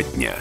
Тема 0.00 0.12
дня. 0.14 0.34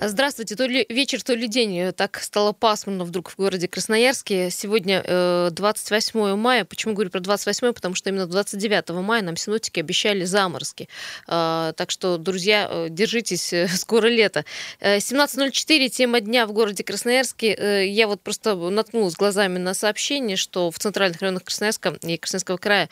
Здравствуйте. 0.00 0.56
То 0.56 0.64
ли 0.64 0.86
вечер, 0.88 1.22
то 1.22 1.34
ли 1.34 1.46
день. 1.46 1.92
Так 1.92 2.18
стало 2.22 2.52
пасмурно 2.52 3.04
вдруг 3.04 3.30
в 3.30 3.36
городе 3.36 3.68
Красноярске. 3.68 4.50
Сегодня 4.50 5.02
28 5.50 6.18
э, 6.18 6.36
мая. 6.36 6.64
Почему 6.64 6.94
говорю 6.94 7.10
про 7.10 7.20
28? 7.20 7.74
Потому 7.74 7.94
что 7.94 8.08
именно 8.08 8.26
29 8.26 8.88
мая 9.02 9.20
нам 9.20 9.36
синоптики 9.36 9.80
обещали 9.80 10.24
заморозки. 10.24 10.88
А, 11.26 11.74
так 11.74 11.90
что, 11.90 12.16
друзья, 12.16 12.66
э, 12.70 12.86
держитесь, 12.88 13.52
э, 13.52 13.68
скоро 13.74 14.06
лето. 14.06 14.46
17.04, 14.80 15.88
тема 15.90 16.20
дня 16.20 16.46
в 16.46 16.52
городе 16.52 16.82
Красноярске. 16.82 17.86
Я 17.92 18.06
вот 18.06 18.22
просто 18.22 18.54
наткнулась 18.54 19.14
глазами 19.14 19.58
на 19.58 19.74
сообщение, 19.74 20.38
что 20.38 20.70
в 20.70 20.78
центральных 20.78 21.20
районах 21.20 21.44
Красноярска 21.44 21.98
и 22.02 22.16
Красноярского 22.16 22.56
края 22.56 22.88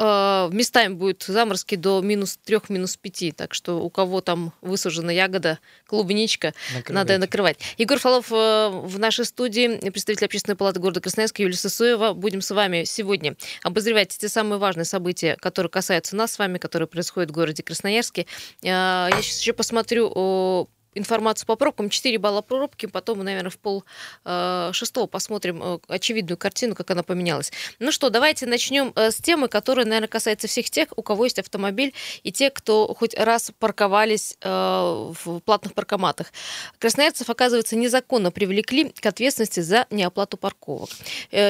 местами 0.00 0.94
будет 0.94 1.22
заморозки 1.22 1.74
до 1.74 2.00
минус 2.00 2.38
трех, 2.44 2.70
минус 2.70 2.96
пяти. 2.96 3.32
Так 3.32 3.54
что 3.54 3.80
у 3.80 3.90
кого 3.90 4.20
там 4.20 4.52
высажена 4.60 5.12
ягода, 5.12 5.58
клубничка, 5.86 6.54
Накрывайте. 6.74 6.92
надо 6.92 7.18
накрывать. 7.18 7.58
Егор 7.76 7.98
Фролов 7.98 8.32
э, 8.32 8.68
в 8.68 8.98
нашей 8.98 9.24
студии, 9.24 9.78
представитель 9.90 10.26
общественной 10.26 10.56
палаты 10.56 10.80
города 10.80 11.00
Красноярска 11.00 11.42
Юлия 11.42 11.56
Сысуева. 11.56 12.14
Будем 12.14 12.40
с 12.40 12.50
вами 12.50 12.84
сегодня 12.84 13.36
обозревать 13.62 14.16
те 14.16 14.28
самые 14.28 14.58
важные 14.58 14.84
события, 14.84 15.36
которые 15.36 15.70
касаются 15.70 16.16
нас 16.16 16.32
с 16.32 16.38
вами, 16.38 16.58
которые 16.58 16.88
происходят 16.88 17.30
в 17.30 17.34
городе 17.34 17.62
Красноярске. 17.62 18.26
Э, 18.62 19.08
я 19.10 19.18
сейчас 19.20 19.40
еще 19.40 19.52
посмотрю 19.52 20.68
информацию 20.94 21.46
по 21.46 21.56
пробкам. 21.56 21.90
4 21.90 22.18
балла 22.18 22.42
пробки, 22.42 22.86
потом 22.86 23.18
мы, 23.18 23.24
наверное, 23.24 23.50
в 23.50 23.58
пол 23.58 23.84
э, 24.24 24.70
шестого 24.72 25.06
посмотрим 25.06 25.62
э, 25.62 25.78
очевидную 25.88 26.36
картину, 26.36 26.74
как 26.74 26.90
она 26.90 27.02
поменялась. 27.02 27.52
Ну 27.78 27.92
что, 27.92 28.10
давайте 28.10 28.46
начнем 28.46 28.92
э, 28.96 29.10
с 29.10 29.16
темы, 29.16 29.48
которая, 29.48 29.86
наверное, 29.86 30.08
касается 30.08 30.48
всех 30.48 30.70
тех, 30.70 30.88
у 30.96 31.02
кого 31.02 31.24
есть 31.24 31.38
автомобиль, 31.38 31.94
и 32.22 32.32
те, 32.32 32.50
кто 32.50 32.94
хоть 32.94 33.14
раз 33.14 33.52
парковались 33.58 34.36
в 34.40 35.40
платных 35.44 35.74
паркоматах. 35.74 36.32
Красноярцев, 36.78 37.28
оказывается, 37.28 37.76
незаконно 37.76 38.30
привлекли 38.30 38.90
к 38.90 39.06
ответственности 39.06 39.60
за 39.60 39.86
неоплату 39.90 40.36
парковок. 40.36 40.90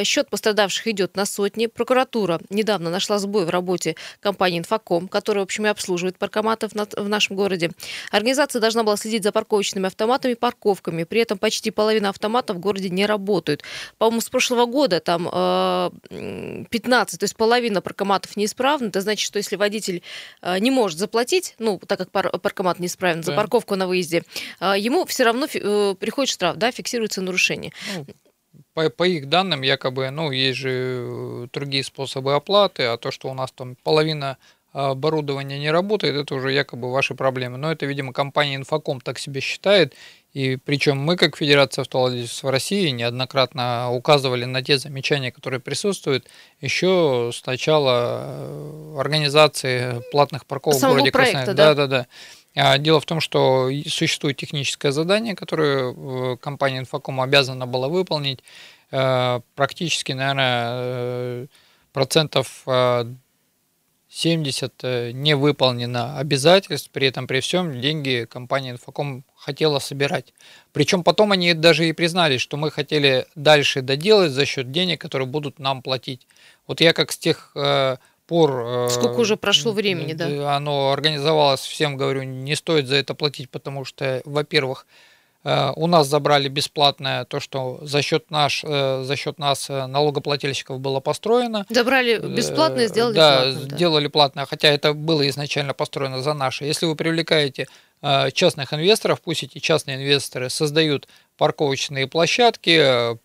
Счет 0.05 0.29
пострадавших 0.29 0.89
идет 0.89 1.17
на 1.17 1.27
сотни. 1.27 1.67
Прокуратура 1.67 2.41
недавно 2.51 2.91
нашла 2.91 3.19
сбой 3.19 3.45
в 3.45 3.51
работе 3.51 3.97
компании 4.21 4.59
«Инфоком», 4.59 5.09
которая, 5.09 5.43
в 5.43 5.47
общем, 5.47 5.67
и 5.67 5.69
обслуживает 5.69 6.19
паркоматы 6.19 6.69
в 6.69 7.09
нашем 7.09 7.37
городе. 7.37 7.71
Организация 8.11 8.61
должна 8.61 8.83
была 8.83 8.97
следить 8.97 9.23
за 9.23 9.30
за 9.31 9.33
парковочными 9.33 9.87
автоматами, 9.87 10.35
парковками. 10.35 11.05
При 11.05 11.21
этом 11.21 11.39
почти 11.39 11.71
половина 11.71 12.09
автоматов 12.09 12.57
в 12.57 12.61
городе 12.61 12.91
не 12.91 13.07
работают. 13.07 13.63
По-моему, 13.99 14.21
с 14.21 14.29
прошлого 14.29 14.67
года 14.67 15.01
там 15.01 15.29
э, 15.33 16.65
15, 16.69 17.21
то 17.21 17.25
есть 17.25 17.37
половина 17.37 17.81
паркоматов 17.81 18.37
неисправна. 18.37 18.89
Это 18.89 19.01
значит, 19.01 19.25
что 19.25 19.39
если 19.39 19.57
водитель 19.57 20.03
э, 20.43 20.59
не 20.59 20.71
может 20.71 20.99
заплатить, 20.99 21.55
ну, 21.59 21.79
так 21.79 21.99
как 21.99 22.11
пар 22.11 22.31
паркомат 22.39 22.81
неисправен, 22.81 23.21
да. 23.21 23.27
за 23.27 23.33
парковку 23.37 23.77
на 23.77 23.87
выезде, 23.87 24.25
э, 24.61 24.75
ему 24.79 25.05
все 25.07 25.25
равно 25.25 25.47
э, 25.53 25.95
приходит 25.99 26.31
штраф, 26.31 26.57
да, 26.57 26.73
фиксируется 26.73 27.23
нарушение. 27.23 27.73
Ну, 27.97 28.07
по, 28.75 28.91
по 28.91 29.05
их 29.05 29.29
данным, 29.29 29.63
якобы, 29.63 30.11
ну, 30.11 30.33
есть 30.33 30.59
же 30.59 30.71
э, 30.71 31.47
другие 31.53 31.85
способы 31.85 32.35
оплаты, 32.35 32.85
а 32.85 32.97
то, 32.97 33.11
что 33.13 33.29
у 33.29 33.35
нас 33.35 33.53
там 33.53 33.77
половина 33.85 34.39
оборудование 34.73 35.59
не 35.59 35.71
работает, 35.71 36.15
это 36.15 36.35
уже 36.35 36.53
якобы 36.53 36.93
ваши 36.93 37.15
проблемы. 37.15 37.59
Но 37.59 37.73
это, 37.73 37.87
видимо, 37.87 38.13
компания 38.13 38.57
Инфоком 38.57 39.01
так 39.01 39.19
себе 39.19 39.41
считает. 39.41 39.95
И 40.33 40.57
причем 40.57 40.97
мы, 40.99 41.17
как 41.17 41.37
Федерация 41.37 41.83
автовладельцев 41.83 42.45
России, 42.45 42.89
неоднократно 42.91 43.91
указывали 43.91 44.45
на 44.45 44.63
те 44.63 44.79
замечания, 44.79 45.33
которые 45.33 45.59
присутствуют 45.59 46.29
еще 46.61 47.33
с 47.35 47.45
начала 47.47 48.23
э, 48.23 48.97
организации 48.99 50.03
платных 50.13 50.47
парковок 50.47 50.79
Самого 50.79 50.95
в 50.95 50.99
городе 50.99 51.11
Красноярск. 51.11 51.55
Да, 51.55 51.75
да, 51.75 51.87
да. 51.89 52.07
А 52.55 52.79
дело 52.79 53.01
в 53.01 53.07
том, 53.07 53.21
что 53.21 53.71
существует 53.89 54.37
техническое 54.37 54.93
задание, 54.93 55.35
которое 55.35 55.93
э, 55.93 56.37
компания 56.37 56.79
Инфоком 56.79 57.21
обязана 57.21 57.67
была 57.67 57.89
выполнить. 57.89 58.39
Э, 58.93 59.41
практически, 59.57 60.13
наверное, 60.13 61.49
процентов 61.93 62.63
70 64.11 64.75
э, 64.83 65.11
не 65.13 65.37
выполнено 65.37 66.19
обязательств, 66.19 66.91
при 66.91 67.07
этом 67.07 67.29
при 67.29 67.39
всем 67.41 67.81
деньги 67.81 68.27
компания 68.29 68.73
Инфоком 68.73 69.25
хотела 69.37 69.79
собирать. 69.79 70.35
Причем 70.73 71.05
потом 71.05 71.31
они 71.31 71.55
даже 71.55 71.89
и 71.89 71.93
признались, 71.93 72.41
что 72.41 72.57
мы 72.57 72.73
хотели 72.73 73.27
дальше 73.37 73.83
доделать 73.83 74.33
за 74.33 74.47
счет 74.47 74.73
денег, 74.73 75.01
которые 75.01 75.29
будут 75.29 75.61
нам 75.61 75.81
платить. 75.81 76.27
Вот 76.67 76.81
я 76.81 76.93
как 76.93 77.13
с 77.13 77.19
тех 77.19 77.53
э, 77.55 77.99
пор... 78.27 78.65
Э, 78.67 78.89
Сколько 78.91 79.21
уже 79.21 79.37
прошло 79.37 79.71
времени, 79.71 80.13
да? 80.15 80.57
Оно 80.57 80.91
организовалось, 80.91 81.61
всем 81.61 81.97
говорю, 81.97 82.25
не 82.25 82.57
стоит 82.57 82.89
за 82.89 82.97
это 82.97 83.15
платить, 83.15 83.49
потому 83.49 83.85
что, 83.85 84.23
во-первых, 84.25 84.87
Э, 84.87 85.10
у 85.43 85.87
нас 85.87 86.07
забрали 86.07 86.49
бесплатное 86.49 87.25
то, 87.25 87.41
что 87.41 87.79
за 87.81 88.03
счет, 88.03 88.31
наш, 88.31 88.63
э, 88.63 89.03
за 89.05 89.17
счет 89.17 89.39
нас 89.39 89.71
э, 89.71 89.87
налогоплательщиков 89.87 90.81
было 90.81 91.01
построено. 91.01 91.65
Забрали 91.71 92.19
бесплатное, 92.19 92.89
сделали 92.89 93.15
да, 93.15 93.43
платное. 93.43 93.65
Да, 93.65 93.77
сделали 93.77 94.09
платное, 94.09 94.45
хотя 94.45 94.69
это 94.69 94.93
было 94.93 95.27
изначально 95.31 95.73
построено 95.73 96.21
за 96.23 96.35
наше. 96.35 96.67
Если 96.67 96.85
вы 96.85 96.95
привлекаете 96.95 97.69
частных 98.33 98.73
инвесторов, 98.75 99.21
пусть 99.21 99.43
эти 99.43 99.59
частные 99.59 99.97
инвесторы 99.97 100.51
создают 100.51 101.09
парковочные 101.37 102.07
площадки, 102.07 103.17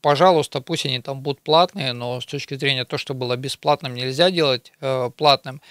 пожалуйста, 0.00 0.60
пусть 0.60 0.86
они 0.86 1.00
там 1.00 1.20
будут 1.20 1.40
платные, 1.42 1.92
но 1.92 2.20
с 2.20 2.26
точки 2.26 2.54
зрения 2.54 2.84
того, 2.84 2.98
что 2.98 3.14
было 3.14 3.36
бесплатным, 3.36 3.94
нельзя 3.94 4.30
делать 4.30 4.72
платным. 5.16 5.62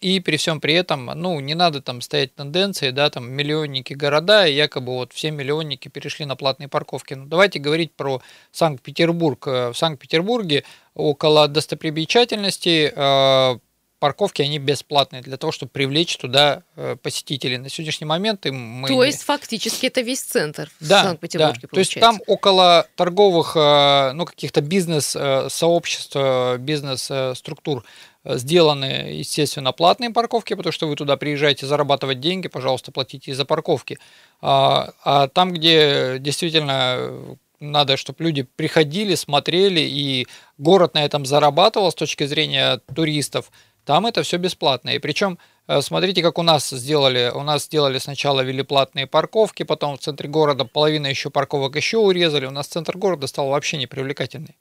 И 0.00 0.18
при 0.20 0.38
всем 0.38 0.60
при 0.60 0.72
этом, 0.74 1.06
ну, 1.14 1.38
не 1.40 1.54
надо 1.54 1.82
там 1.82 2.00
стоять 2.00 2.34
тенденции, 2.34 2.90
да, 2.90 3.10
там 3.10 3.30
миллионники 3.30 3.92
города, 3.92 4.46
и 4.46 4.54
якобы 4.54 4.94
вот 4.94 5.12
все 5.12 5.30
миллионники 5.30 5.88
перешли 5.88 6.24
на 6.24 6.36
платные 6.36 6.68
парковки. 6.68 7.12
Ну, 7.12 7.26
давайте 7.26 7.58
говорить 7.58 7.92
про 7.92 8.22
Санкт-Петербург. 8.50 9.46
Э, 9.46 9.70
в 9.70 9.76
Санкт-Петербурге 9.76 10.64
около 10.94 11.48
достопримечательностей 11.48 12.90
э, 12.94 13.58
парковки, 14.00 14.42
они 14.42 14.58
бесплатные 14.58 15.22
для 15.22 15.36
того, 15.36 15.52
чтобы 15.52 15.70
привлечь 15.70 16.16
туда 16.16 16.64
э, 16.74 16.96
посетителей. 17.00 17.58
На 17.58 17.68
сегодняшний 17.68 18.06
момент 18.06 18.46
им 18.46 18.56
мы... 18.56 18.88
То 18.88 19.04
есть 19.04 19.22
фактически 19.22 19.86
это 19.86 20.00
весь 20.00 20.22
центр 20.22 20.68
да, 20.80 21.02
в 21.02 21.04
Санкт-Петербурге 21.04 21.60
да. 21.62 21.68
То 21.68 21.78
есть 21.78 21.94
там 22.00 22.20
около 22.26 22.88
торговых, 22.96 23.54
ну, 23.54 24.24
каких-то 24.24 24.60
бизнес-сообществ, 24.60 26.16
бизнес-структур 26.58 27.84
сделаны, 28.24 29.12
естественно, 29.12 29.72
платные 29.72 30.10
парковки, 30.10 30.54
потому 30.54 30.72
что 30.72 30.88
вы 30.88 30.96
туда 30.96 31.16
приезжаете 31.16 31.66
зарабатывать 31.66 32.20
деньги, 32.20 32.48
пожалуйста, 32.48 32.92
платите 32.92 33.34
за 33.34 33.44
парковки. 33.44 33.98
А, 34.40 34.92
а 35.04 35.28
там, 35.28 35.52
где 35.52 36.16
действительно 36.18 37.38
надо, 37.60 37.96
чтобы 37.96 38.24
люди 38.24 38.42
приходили, 38.42 39.14
смотрели, 39.14 39.80
и 39.80 40.26
город 40.58 40.94
на 40.94 41.04
этом 41.04 41.26
зарабатывал 41.26 41.92
с 41.92 41.94
точки 41.94 42.24
зрения 42.24 42.80
туристов, 42.94 43.50
там 43.90 44.06
это 44.06 44.22
все 44.22 44.36
бесплатно. 44.36 44.90
И 44.90 45.00
причем, 45.00 45.36
э, 45.66 45.80
смотрите, 45.82 46.22
как 46.22 46.38
у 46.38 46.42
нас 46.42 46.70
сделали. 46.70 47.32
У 47.34 47.42
нас 47.42 47.64
сделали 47.64 47.98
сначала 47.98 48.42
ввели 48.42 48.62
платные 48.62 49.08
парковки, 49.08 49.64
потом 49.64 49.96
в 49.96 50.00
центре 50.00 50.28
города 50.28 50.64
половина 50.64 51.08
еще 51.08 51.28
парковок 51.28 51.74
еще 51.74 51.98
урезали. 51.98 52.46
У 52.46 52.52
нас 52.52 52.68
центр 52.68 52.96
города 52.96 53.26
стал 53.26 53.48
вообще 53.48 53.78
непривлекательный. 53.78 54.56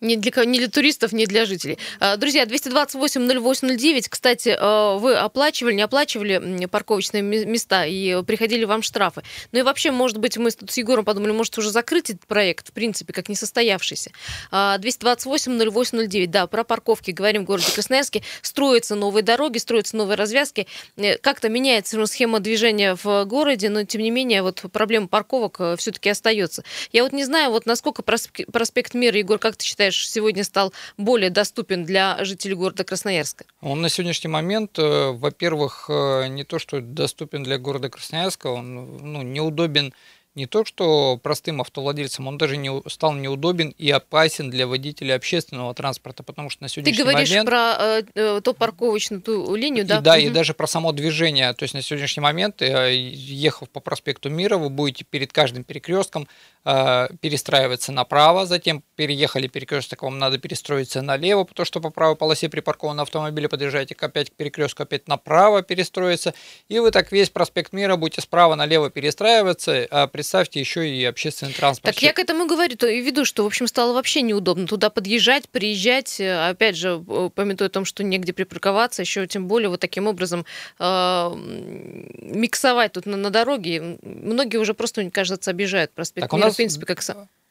Не 0.00 0.16
для, 0.16 0.44
не 0.44 0.58
для 0.58 0.68
туристов, 0.68 1.12
не 1.12 1.26
для 1.26 1.44
жителей. 1.44 1.78
А, 1.98 2.16
друзья, 2.16 2.44
228-08-09. 2.44 4.06
Кстати, 4.08 4.56
а, 4.58 4.96
вы 4.96 5.14
оплачивали, 5.16 5.74
не 5.74 5.82
оплачивали 5.82 6.66
парковочные 6.66 7.22
места 7.22 7.84
и 7.84 8.22
приходили 8.22 8.64
вам 8.64 8.82
штрафы. 8.82 9.22
Ну 9.50 9.58
и 9.58 9.62
вообще, 9.62 9.90
может 9.90 10.18
быть, 10.18 10.36
мы 10.36 10.52
тут 10.52 10.70
с 10.70 10.76
Егором 10.76 11.04
подумали, 11.04 11.32
может 11.32 11.58
уже 11.58 11.70
закрыть 11.70 12.10
этот 12.10 12.26
проект, 12.26 12.68
в 12.68 12.72
принципе, 12.72 13.12
как 13.12 13.28
несостоявшийся. 13.28 14.12
228-08-09. 14.52 16.24
А, 16.24 16.26
да, 16.28 16.46
про 16.46 16.62
парковки 16.62 17.10
говорим 17.10 17.42
в 17.42 17.46
городе 17.46 17.72
Красноярске. 17.72 18.22
Строятся 18.42 18.94
новые 18.94 19.24
дороги, 19.24 19.58
строятся 19.58 19.96
новые 19.96 20.16
развязки. 20.16 20.68
Э, 20.96 21.18
как-то 21.18 21.48
меняется 21.48 22.06
схема 22.06 22.38
движения 22.40 22.96
в 23.02 23.24
городе, 23.24 23.68
но 23.68 23.84
тем 23.84 24.02
не 24.02 24.10
менее 24.10 24.42
вот 24.42 24.62
проблема 24.72 25.08
парковок 25.08 25.56
э, 25.58 25.76
все-таки 25.76 26.08
остается. 26.08 26.62
Я 26.92 27.02
вот 27.02 27.12
не 27.12 27.24
знаю, 27.24 27.50
вот 27.50 27.66
насколько 27.66 28.02
проспект 28.02 28.94
Мира, 28.94 29.18
Егор, 29.18 29.38
как 29.38 29.56
ты 29.56 29.64
считаешь, 29.64 29.87
сегодня 29.90 30.44
стал 30.44 30.72
более 30.96 31.30
доступен 31.30 31.84
для 31.84 32.22
жителей 32.24 32.54
города 32.54 32.84
Красноярска? 32.84 33.44
Он 33.60 33.80
на 33.80 33.88
сегодняшний 33.88 34.28
момент, 34.28 34.78
э, 34.78 35.10
во-первых, 35.12 35.86
э, 35.88 36.28
не 36.28 36.44
то, 36.44 36.58
что 36.58 36.80
доступен 36.80 37.42
для 37.42 37.58
города 37.58 37.88
Красноярска, 37.88 38.48
он 38.48 38.98
ну, 38.98 39.22
неудобен 39.22 39.92
не 40.34 40.46
то 40.46 40.64
что 40.64 41.18
простым 41.22 41.60
автовладельцам, 41.60 42.26
он 42.28 42.38
даже 42.38 42.56
не, 42.56 42.82
стал 42.88 43.14
неудобен 43.14 43.74
и 43.76 43.90
опасен 43.90 44.50
для 44.50 44.66
водителей 44.66 45.14
общественного 45.14 45.74
транспорта, 45.74 46.22
потому 46.22 46.48
что 46.48 46.62
на 46.62 46.68
сегодняшний 46.68 47.04
момент... 47.04 47.08
Ты 47.08 47.12
говоришь 47.12 47.30
момент... 47.30 47.48
про 47.48 47.76
э, 47.78 48.02
э, 48.14 48.40
ту 48.42 48.54
парковочную 48.54 49.22
ту 49.22 49.54
линию, 49.54 49.84
да? 49.84 49.98
И, 49.98 50.02
да, 50.02 50.12
угу. 50.12 50.20
и 50.20 50.30
даже 50.30 50.54
про 50.54 50.66
само 50.66 50.92
движение. 50.92 51.52
То 51.54 51.64
есть 51.64 51.74
на 51.74 51.82
сегодняшний 51.82 52.22
момент, 52.22 52.62
э, 52.62 52.94
ехав 52.94 53.68
по 53.70 53.80
проспекту 53.80 54.30
Мира, 54.30 54.56
вы 54.58 54.70
будете 54.70 55.04
перед 55.04 55.32
каждым 55.32 55.64
перекрестком 55.64 56.28
э, 56.64 57.08
перестраиваться 57.20 57.92
направо, 57.92 58.46
затем 58.46 58.82
переехали 58.96 59.48
перекресток, 59.48 60.02
вам 60.02 60.18
надо 60.18 60.38
перестроиться 60.38 61.02
налево, 61.02 61.44
потому 61.44 61.66
что 61.66 61.80
по 61.80 61.90
правой 61.90 62.16
полосе 62.16 62.48
припаркован 62.48 63.00
автомобиль, 63.00 63.48
подъезжаете 63.48 63.96
опять 63.98 64.30
к 64.30 64.34
перекрестку, 64.34 64.82
опять 64.82 65.08
направо 65.08 65.62
перестроиться, 65.62 66.34
и 66.68 66.78
вы 66.78 66.90
так 66.90 67.10
весь 67.12 67.30
проспект 67.30 67.72
Мира 67.72 67.96
будете 67.96 68.20
справа 68.20 68.54
налево 68.54 68.90
перестраиваться, 68.90 69.86
а 69.90 70.06
представьте 70.18 70.58
еще 70.58 70.90
и 70.90 71.04
общественный 71.04 71.52
транспорт. 71.52 71.94
Так 71.94 72.02
я 72.02 72.12
к 72.12 72.18
этому 72.18 72.48
говорю, 72.48 72.76
то 72.76 72.88
и 72.88 73.00
веду, 73.00 73.24
что, 73.24 73.44
в 73.44 73.46
общем, 73.46 73.68
стало 73.68 73.92
вообще 73.92 74.22
неудобно 74.22 74.66
туда 74.66 74.90
подъезжать, 74.90 75.48
приезжать, 75.48 76.18
э, 76.18 76.48
опять 76.48 76.76
же, 76.76 76.98
помятуя 77.36 77.68
о 77.68 77.70
том, 77.70 77.84
что 77.84 78.02
негде 78.02 78.32
припарковаться, 78.32 79.02
еще 79.02 79.28
тем 79.28 79.46
более 79.46 79.68
вот 79.68 79.78
таким 79.78 80.08
образом 80.08 80.44
э, 80.80 81.32
миксовать 81.36 82.94
тут 82.94 83.06
на, 83.06 83.16
на 83.16 83.30
дороге. 83.30 83.98
Многие 84.02 84.56
уже 84.56 84.74
просто, 84.74 85.02
мне 85.02 85.12
кажется, 85.12 85.52
обижают 85.52 85.92
проспект 85.92 86.24
так 86.24 86.32
Мира, 86.32 86.46
нас, 86.46 86.54
в 86.54 86.56
принципе, 86.56 86.84
как 86.84 87.00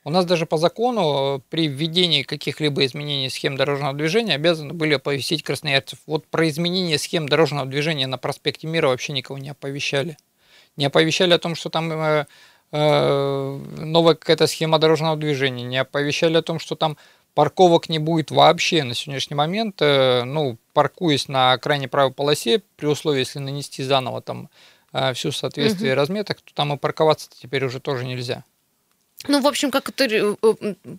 у 0.04 0.10
нас 0.10 0.26
даже 0.26 0.46
по 0.46 0.58
закону 0.58 1.42
при 1.50 1.68
введении 1.68 2.24
каких-либо 2.24 2.86
изменений 2.86 3.30
схем 3.30 3.56
дорожного 3.56 3.94
движения 3.94 4.36
обязаны 4.36 4.74
были 4.74 4.94
оповестить 4.94 5.44
красноярцев. 5.44 6.00
Вот 6.06 6.26
про 6.28 6.48
изменение 6.50 6.98
схем 6.98 7.30
дорожного 7.30 7.66
движения 7.66 8.08
на 8.08 8.18
проспекте 8.18 8.68
Мира 8.68 8.88
вообще 8.88 9.14
никого 9.14 9.38
не 9.38 9.50
оповещали. 9.50 10.18
Не 10.78 10.86
оповещали 10.86 11.34
о 11.34 11.40
том, 11.40 11.56
что 11.56 11.70
там 11.70 11.92
э, 11.92 11.96
э, 11.96 12.26
новая 12.72 14.16
какая-то 14.16 14.48
схема 14.48 14.80
дорожного 14.80 15.16
движения, 15.16 15.64
не 15.64 15.78
оповещали 15.78 16.38
о 16.38 16.42
том, 16.42 16.60
что 16.60 16.76
там 16.76 16.98
парковок 17.38 17.88
не 17.88 18.00
будет 18.00 18.32
вообще 18.32 18.82
на 18.82 18.96
сегодняшний 18.96 19.36
момент. 19.36 19.80
Э, 19.80 20.24
ну, 20.24 20.58
паркуясь 20.74 21.28
на 21.28 21.56
крайней 21.60 21.86
правой 21.86 22.12
полосе, 22.12 22.64
при 22.78 22.88
условии, 22.88 23.20
если 23.20 23.38
нанести 23.38 23.84
заново 23.84 24.24
там 24.24 24.50
э, 24.92 25.14
всю 25.14 25.32
соответствие 25.32 25.94
угу. 25.94 26.02
разметок, 26.02 26.42
то 26.42 26.52
там 26.56 26.74
и 26.74 26.78
парковаться 26.78 27.30
теперь 27.30 27.64
уже 27.64 27.80
тоже 27.80 28.06
нельзя. 28.06 28.44
Ну, 29.28 29.40
в 29.40 29.46
общем, 29.46 29.70
как 29.70 29.92
э, 30.02 30.36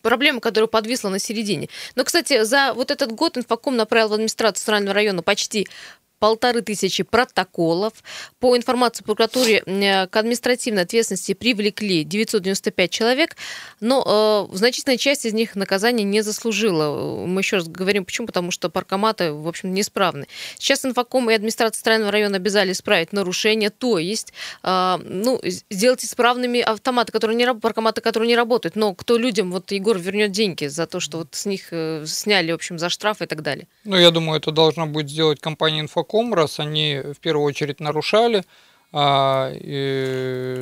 проблема, 0.01 0.39
которая 0.39 0.69
подвисла 0.69 1.09
на 1.09 1.19
середине. 1.19 1.71
Но, 1.97 2.05
кстати, 2.05 2.45
за 2.45 2.73
вот 2.73 2.93
этот 2.93 3.11
год 3.11 3.37
инфоком 3.37 3.77
направил 3.77 4.11
в 4.11 4.13
администрацию 4.13 4.61
Центрального 4.61 4.95
района 4.95 5.23
почти 5.25 5.67
полторы 6.19 6.63
тысячи 6.63 7.03
протоколов. 7.03 7.93
По 8.41 8.57
информации 8.57 9.05
прокуратуры 9.05 9.63
э, 9.65 10.07
к 10.07 10.17
административной 10.17 10.83
ответственности 10.83 11.35
привлекли 11.35 12.05
995 12.05 12.91
человек, 12.91 13.37
но 13.81 14.49
э, 14.53 14.57
значительная 14.57 14.99
часть 14.99 15.25
из 15.25 15.33
них 15.33 15.57
наказания 15.57 16.05
не 16.05 16.23
заслужила. 16.23 17.27
Мы 17.27 17.41
еще 17.41 17.57
раз 17.57 17.69
говорим, 17.69 18.05
почему? 18.05 18.27
Потому 18.27 18.51
что 18.51 18.69
паркоматы, 18.69 19.33
в 19.33 19.47
общем, 19.47 19.73
неисправны. 19.73 20.27
Сейчас 20.59 20.85
инфоком 20.85 21.31
и 21.31 21.35
администрация 21.35 21.79
Центрального 21.79 22.13
района 22.13 22.37
обязали 22.37 22.73
исправить 22.73 23.13
нарушения, 23.13 23.71
то 23.71 23.99
есть 23.99 24.33
э, 24.63 24.99
ну, 25.05 25.41
сделать 25.71 26.05
исправными 26.05 26.61
автоматы, 26.61 27.13
которые 27.13 27.37
не 27.37 27.55
паркоматы, 27.55 28.01
которые 28.01 28.29
не 28.29 28.37
работают. 28.37 28.77
Но 28.77 28.95
кто 28.95 29.17
людям, 29.17 29.53
вот 29.53 29.71
Егор 29.73 29.99
вернет 29.99 30.33
деньги 30.33 30.67
за 30.67 30.87
то, 30.87 31.01
что 31.01 31.19
вот 31.19 31.29
с 31.33 31.47
них 31.47 31.69
э, 31.71 32.05
сняли, 32.07 32.53
в 32.53 32.57
общем, 32.57 32.79
за 32.79 32.89
штрафы 32.89 33.25
и 33.25 33.27
так 33.27 33.43
далее? 33.43 33.67
Ну, 33.85 33.97
я 33.97 34.11
думаю, 34.11 34.39
это 34.39 34.51
должна 34.51 34.87
будет 34.87 35.09
сделать 35.09 35.41
компания 35.41 35.81
Инфоком 35.81 36.08
Раз 36.33 36.61
они 36.61 37.01
в 37.03 37.19
первую 37.21 37.45
очередь 37.45 37.81
нарушали 37.81 38.45
а, 38.93 39.51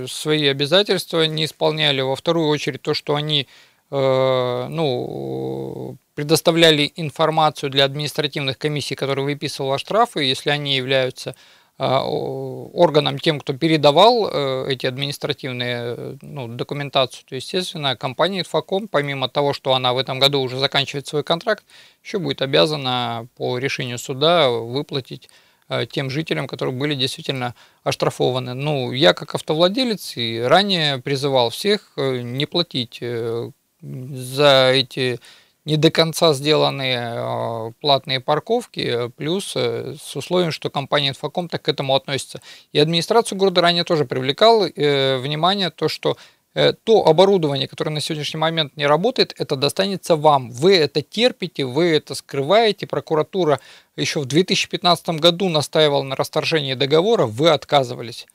свои 0.09 0.47
обязательства, 0.49 1.27
не 1.27 1.45
исполняли, 1.45 2.01
во 2.01 2.17
вторую 2.17 2.49
очередь 2.49 2.83
то, 2.83 2.93
что 2.93 3.15
они 3.15 3.47
э, 3.91 4.67
ну, 4.69 5.97
предоставляли 6.15 6.93
информацию 6.97 7.71
для 7.71 7.85
административных 7.85 8.59
комиссий, 8.59 8.95
которые 8.95 9.25
выписывали 9.25 9.79
штрафы, 9.79 10.25
если 10.25 10.51
они 10.51 10.75
являются 10.75 11.37
а, 11.79 12.05
органом 12.05 13.19
тем, 13.19 13.41
кто 13.41 13.53
передавал 13.53 14.29
э, 14.33 14.73
эти 14.73 14.87
административные 14.87 16.19
ну, 16.23 16.49
документацию, 16.49 17.25
то, 17.29 17.35
естественно, 17.35 17.97
компания 17.97 18.41
Инфоком, 18.41 18.89
помимо 18.89 19.29
того, 19.29 19.53
что 19.53 19.75
она 19.75 19.93
в 19.93 19.99
этом 19.99 20.19
году 20.19 20.41
уже 20.41 20.59
заканчивает 20.59 21.07
свой 21.07 21.23
контракт, 21.23 21.65
еще 22.03 22.19
будет 22.19 22.43
обязана 22.43 23.29
по 23.37 23.59
решению 23.59 23.99
суда 23.99 24.49
выплатить 24.49 25.29
Э, 25.69 25.85
тем 25.85 26.11
жителям, 26.11 26.47
которые 26.47 26.75
были 26.75 26.95
действительно 26.95 27.55
оштрафованы. 27.83 28.55
Ну, 28.55 28.93
я 28.93 29.15
как 29.15 29.35
автовладелец 29.35 30.17
и 30.17 30.41
ранее 30.41 30.99
призывал 30.99 31.51
всех 31.51 31.93
э, 31.97 32.21
не 32.21 32.47
платить 32.47 32.99
э, 33.01 33.51
за 33.83 34.71
эти 34.73 35.19
не 35.67 35.77
до 35.77 35.91
конца 35.91 36.33
сделанные 36.33 37.75
платные 37.83 38.21
парковки, 38.21 39.11
плюс 39.17 39.55
с 39.55 40.17
условием, 40.17 40.53
что 40.53 40.71
компания 40.71 41.11
Инфоком 41.11 41.49
так 41.49 41.63
к 41.63 41.69
этому 41.69 41.95
относится. 41.95 42.41
И 42.73 42.79
администрацию 42.79 43.37
города 43.37 43.61
ранее 43.61 43.85
тоже 43.85 44.07
привлекал 44.07 44.63
внимание 44.63 45.71
то, 45.71 45.89
что 45.89 46.17
Э, 46.57 46.73
то 46.73 47.07
оборудование, 47.07 47.69
которое 47.69 47.91
на 47.91 48.01
сегодняшний 48.01 48.41
момент 48.41 48.79
не 48.79 48.87
работает, 48.87 49.35
это 49.37 49.57
достанется 49.57 50.17
вам. 50.17 50.51
Вы 50.51 50.75
это 50.77 51.03
терпите, 51.03 51.67
вы 51.67 51.91
это 51.91 52.15
скрываете. 52.15 52.87
Прокуратура 52.87 53.61
еще 53.95 54.21
в 54.21 54.25
2015 54.25 55.21
году 55.21 55.51
настаивала 55.51 56.03
на 56.03 56.17
расторжении 56.17 56.73
договора, 56.73 57.27
вы 57.27 57.51
отказывались. 57.51 58.27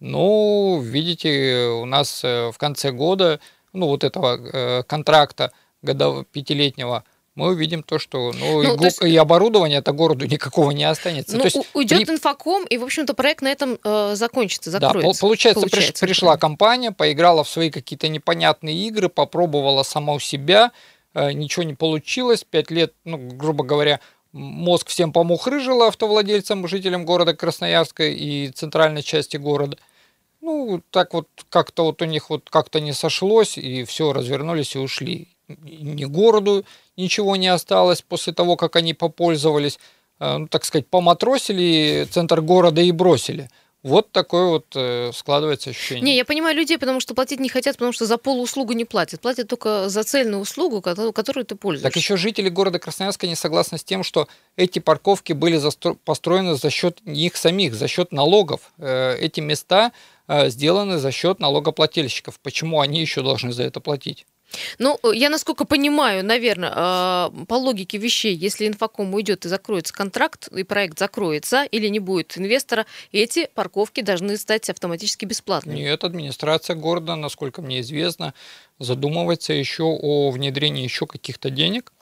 Ну, 0.00 0.80
видите, 0.82 1.68
у 1.68 1.86
нас 1.86 2.22
э, 2.22 2.50
в 2.52 2.58
конце 2.58 2.92
года, 2.92 3.40
ну, 3.72 3.86
вот 3.86 4.04
этого 4.04 4.36
э, 4.36 4.82
контракта 4.82 5.50
годов, 5.82 6.26
пятилетнего, 6.28 7.04
мы 7.34 7.48
увидим 7.48 7.82
то, 7.82 7.98
что 7.98 8.32
ну, 8.32 8.62
ну, 8.62 8.74
и, 8.74 8.84
есть... 8.84 9.02
и 9.02 9.16
оборудования 9.16 9.76
это 9.76 9.92
городу 9.92 10.26
никакого 10.30 10.70
не 10.70 10.84
останется. 10.84 11.36
Ну, 11.36 11.40
то 11.40 11.46
есть, 11.46 11.68
уйдет 11.74 12.06
при... 12.06 12.14
инфоком, 12.14 12.64
и, 12.64 12.76
в 12.76 12.84
общем-то, 12.84 13.14
проект 13.14 13.42
на 13.42 13.48
этом 13.48 13.78
э, 13.82 14.14
закончится, 14.14 14.70
закроется. 14.70 15.20
Да, 15.20 15.26
получается, 15.26 15.60
получается 15.60 16.06
пришла 16.06 16.36
компания, 16.36 16.92
поиграла 16.92 17.44
в 17.44 17.48
свои 17.48 17.70
какие-то 17.70 18.08
непонятные 18.08 18.76
игры, 18.86 19.08
попробовала 19.08 19.82
сама 19.82 20.12
у 20.14 20.18
себя, 20.18 20.72
э, 21.14 21.32
ничего 21.32 21.62
не 21.62 21.74
получилось, 21.74 22.44
пять 22.44 22.70
лет, 22.70 22.92
ну, 23.04 23.16
грубо 23.16 23.64
говоря, 23.64 24.00
мозг 24.32 24.88
всем 24.88 25.12
помухрыжила 25.12 25.88
автовладельцам, 25.88 26.66
жителям 26.68 27.06
города 27.06 27.34
Красноярска 27.34 28.04
и 28.04 28.48
центральной 28.48 29.02
части 29.02 29.38
города. 29.38 29.78
Ну, 30.42 30.82
так 30.90 31.14
вот 31.14 31.28
как-то 31.48 31.84
вот 31.84 32.02
у 32.02 32.04
них 32.04 32.28
вот 32.28 32.50
как-то 32.50 32.80
не 32.80 32.92
сошлось, 32.92 33.56
и 33.56 33.84
все, 33.84 34.12
развернулись 34.12 34.74
и 34.74 34.78
ушли 34.78 35.31
ни 35.62 36.04
городу 36.04 36.64
ничего 36.96 37.36
не 37.36 37.48
осталось 37.48 38.02
после 38.02 38.32
того, 38.32 38.56
как 38.56 38.76
они 38.76 38.94
попользовались, 38.94 39.78
э, 40.20 40.38
ну, 40.38 40.48
так 40.48 40.64
сказать, 40.64 40.86
поматросили 40.86 42.06
центр 42.10 42.40
города 42.40 42.80
и 42.80 42.92
бросили. 42.92 43.48
Вот 43.82 44.12
такое 44.12 44.46
вот 44.46 44.66
э, 44.76 45.10
складывается 45.12 45.70
ощущение. 45.70 46.02
Не, 46.02 46.16
я 46.16 46.24
понимаю 46.24 46.56
людей, 46.56 46.78
потому 46.78 47.00
что 47.00 47.14
платить 47.14 47.40
не 47.40 47.48
хотят, 47.48 47.74
потому 47.74 47.92
что 47.92 48.06
за 48.06 48.16
полуслугу 48.16 48.74
не 48.74 48.84
платят. 48.84 49.20
Платят 49.20 49.48
только 49.48 49.88
за 49.88 50.04
цельную 50.04 50.40
услугу, 50.40 50.80
которую, 50.80 51.12
которую 51.12 51.44
ты 51.44 51.56
пользуешься. 51.56 51.88
Так 51.88 51.96
еще 51.96 52.16
жители 52.16 52.48
города 52.48 52.78
Красноярска 52.78 53.26
не 53.26 53.34
согласны 53.34 53.78
с 53.78 53.84
тем, 53.84 54.04
что 54.04 54.28
эти 54.54 54.78
парковки 54.78 55.32
были 55.32 55.56
застро... 55.56 55.96
построены 56.04 56.54
за 56.54 56.70
счет 56.70 57.00
них 57.04 57.36
самих, 57.36 57.74
за 57.74 57.88
счет 57.88 58.12
налогов. 58.12 58.72
Э, 58.78 59.16
эти 59.18 59.40
места 59.40 59.90
сделаны 60.28 60.98
за 60.98 61.10
счет 61.10 61.40
налогоплательщиков. 61.40 62.38
Почему 62.38 62.80
они 62.80 63.00
еще 63.00 63.22
должны 63.22 63.52
за 63.52 63.64
это 63.64 63.80
платить? 63.80 64.24
Ну, 64.78 64.98
э, 65.02 65.10
я 65.14 65.30
насколько 65.30 65.64
понимаю, 65.64 66.24
наверное, 66.24 66.72
а, 66.74 67.32
по 67.48 67.54
логике 67.54 67.98
вещей, 67.98 68.34
если 68.34 68.66
инфоком 68.66 69.14
уйдет 69.14 69.44
и 69.44 69.48
закроется 69.48 69.92
контракт, 69.92 70.48
и 70.48 70.62
проект 70.62 70.98
закроется, 70.98 71.64
или 71.64 71.88
не 71.88 71.98
будет 71.98 72.36
инвестора, 72.36 72.86
эти 73.12 73.48
парковки 73.54 74.00
должны 74.02 74.36
стать 74.36 74.68
автоматически 74.70 75.24
бесплатными. 75.24 75.76
Нет, 75.76 76.04
администрация 76.04 76.76
города, 76.76 77.16
насколько 77.16 77.62
мне 77.62 77.80
известно, 77.80 78.34
задумывается 78.78 79.52
еще 79.52 79.84
о 79.84 80.30
внедрении 80.30 80.82
еще 80.84 81.06
каких-то 81.06 81.50
денег 81.50 81.92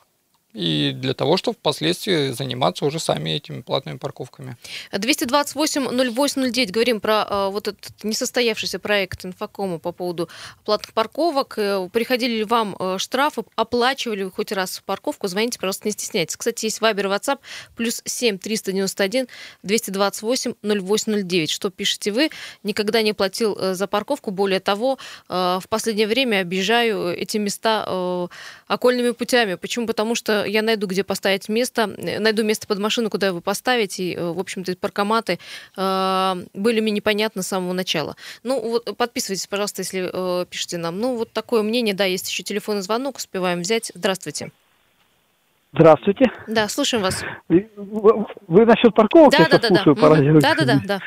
и 0.52 0.92
для 0.94 1.14
того, 1.14 1.36
чтобы 1.36 1.56
впоследствии 1.56 2.32
заниматься 2.32 2.84
уже 2.84 2.98
сами 2.98 3.30
этими 3.30 3.60
платными 3.60 3.98
парковками. 3.98 4.56
228-08-09 4.92 6.70
говорим 6.70 7.00
про 7.00 7.26
э, 7.28 7.50
вот 7.50 7.68
этот 7.68 7.92
несостоявшийся 8.02 8.78
проект 8.78 9.24
инфокома 9.24 9.78
по 9.78 9.92
поводу 9.92 10.28
платных 10.64 10.92
парковок. 10.92 11.54
Э, 11.58 11.88
приходили 11.92 12.38
ли 12.38 12.44
вам 12.44 12.76
э, 12.78 12.98
штрафы, 12.98 13.44
оплачивали 13.56 14.24
вы 14.24 14.30
хоть 14.30 14.52
раз 14.52 14.82
парковку? 14.84 15.28
Звоните, 15.28 15.58
пожалуйста, 15.58 15.86
не 15.86 15.92
стесняйтесь. 15.92 16.36
Кстати, 16.36 16.66
есть 16.66 16.80
Вайбер 16.80 17.06
WhatsApp 17.06 17.38
плюс 17.76 18.02
7 18.04 18.38
391 18.38 19.28
228 19.62 20.54
0809. 20.62 21.50
Что 21.50 21.70
пишете 21.70 22.12
вы? 22.12 22.30
Никогда 22.62 23.02
не 23.02 23.12
платил 23.12 23.56
э, 23.58 23.74
за 23.74 23.86
парковку. 23.86 24.30
Более 24.30 24.60
того, 24.60 24.98
э, 25.28 25.58
в 25.62 25.68
последнее 25.68 26.06
время 26.06 26.40
объезжаю 26.40 27.16
эти 27.16 27.38
места 27.38 27.84
э, 27.86 28.28
окольными 28.66 29.12
путями. 29.12 29.54
Почему? 29.54 29.86
Потому 29.86 30.14
что 30.14 30.39
я 30.44 30.62
найду, 30.62 30.86
где 30.86 31.04
поставить 31.04 31.48
место, 31.48 31.86
найду 31.86 32.44
место 32.44 32.66
под 32.66 32.78
машину, 32.78 33.10
куда 33.10 33.28
его 33.28 33.40
поставить, 33.40 34.00
и, 34.00 34.16
в 34.16 34.38
общем-то, 34.38 34.76
паркоматы 34.76 35.38
были 35.76 36.80
мне 36.80 36.92
непонятны 36.92 37.42
с 37.42 37.48
самого 37.48 37.72
начала. 37.72 38.16
Ну, 38.42 38.60
вот 38.60 38.96
подписывайтесь, 38.96 39.46
пожалуйста, 39.46 39.82
если 39.82 40.44
пишете 40.46 40.78
нам. 40.78 40.98
Ну, 41.00 41.16
вот 41.16 41.32
такое 41.32 41.62
мнение, 41.62 41.94
да, 41.94 42.04
есть 42.04 42.28
еще 42.30 42.42
телефонный 42.42 42.82
звонок, 42.82 43.16
успеваем 43.16 43.60
взять. 43.60 43.92
Здравствуйте. 43.94 44.50
Здравствуйте. 45.72 46.24
Да, 46.48 46.68
слушаем 46.68 47.02
вас. 47.04 47.22
Вы, 47.48 47.70
вы 47.76 48.66
насчет 48.66 48.92
парковок 48.92 49.30
да, 49.30 49.38
я 49.38 49.48
да, 49.48 49.58
да, 49.58 49.68
слушаю 49.68 49.94
да. 49.94 50.00
по 50.02 50.08
радио. 50.08 50.40
Да, 50.40 50.54
да, 50.56 50.64
да, 50.64 50.80
да. 50.84 51.00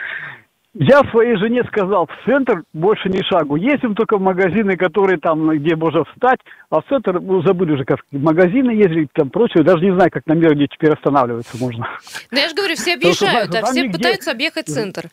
Я 0.75 1.03
своей 1.11 1.37
жене 1.37 1.63
сказал, 1.65 2.07
в 2.07 2.25
центр 2.25 2.63
больше 2.73 3.07
ни 3.07 3.21
шагу. 3.23 3.55
Ездим 3.57 3.93
только 3.93 4.17
в 4.17 4.21
магазины, 4.21 4.75
которые 4.75 5.19
там, 5.19 5.49
где 5.51 5.75
можно 5.75 6.03
встать, 6.05 6.39
а 6.71 6.81
в 6.81 6.85
центр, 6.89 7.19
ну, 7.19 7.43
забыли 7.43 7.73
уже, 7.73 7.85
как 7.85 7.99
магазины 8.11 8.71
ездили, 8.71 9.07
там 9.13 9.29
прочее, 9.29 9.63
даже 9.63 9.85
не 9.85 9.93
знаю, 9.93 10.09
как 10.09 10.25
на 10.25 10.33
Мерде 10.33 10.67
теперь 10.67 10.93
останавливаться 10.93 11.57
можно. 11.57 11.87
Ну, 12.31 12.37
я 12.39 12.49
же 12.49 12.55
говорю, 12.55 12.75
все 12.75 12.93
объезжают, 12.95 13.53
а 13.53 13.65
все 13.65 13.87
пытаются 13.89 14.31
объехать 14.31 14.67
центр. 14.67 15.09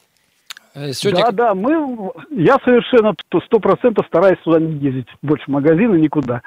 Э, 0.74 0.92
сегодня... 0.92 1.24
Да, 1.24 1.32
да, 1.32 1.54
мы, 1.54 2.10
я 2.30 2.56
совершенно 2.64 3.14
сто 3.44 3.58
процентов 3.58 4.06
стараюсь 4.06 4.38
туда 4.42 4.60
не 4.60 4.78
ездить, 4.78 5.08
больше 5.20 5.44
в 5.44 5.48
магазины 5.48 5.96
никуда. 5.96 6.40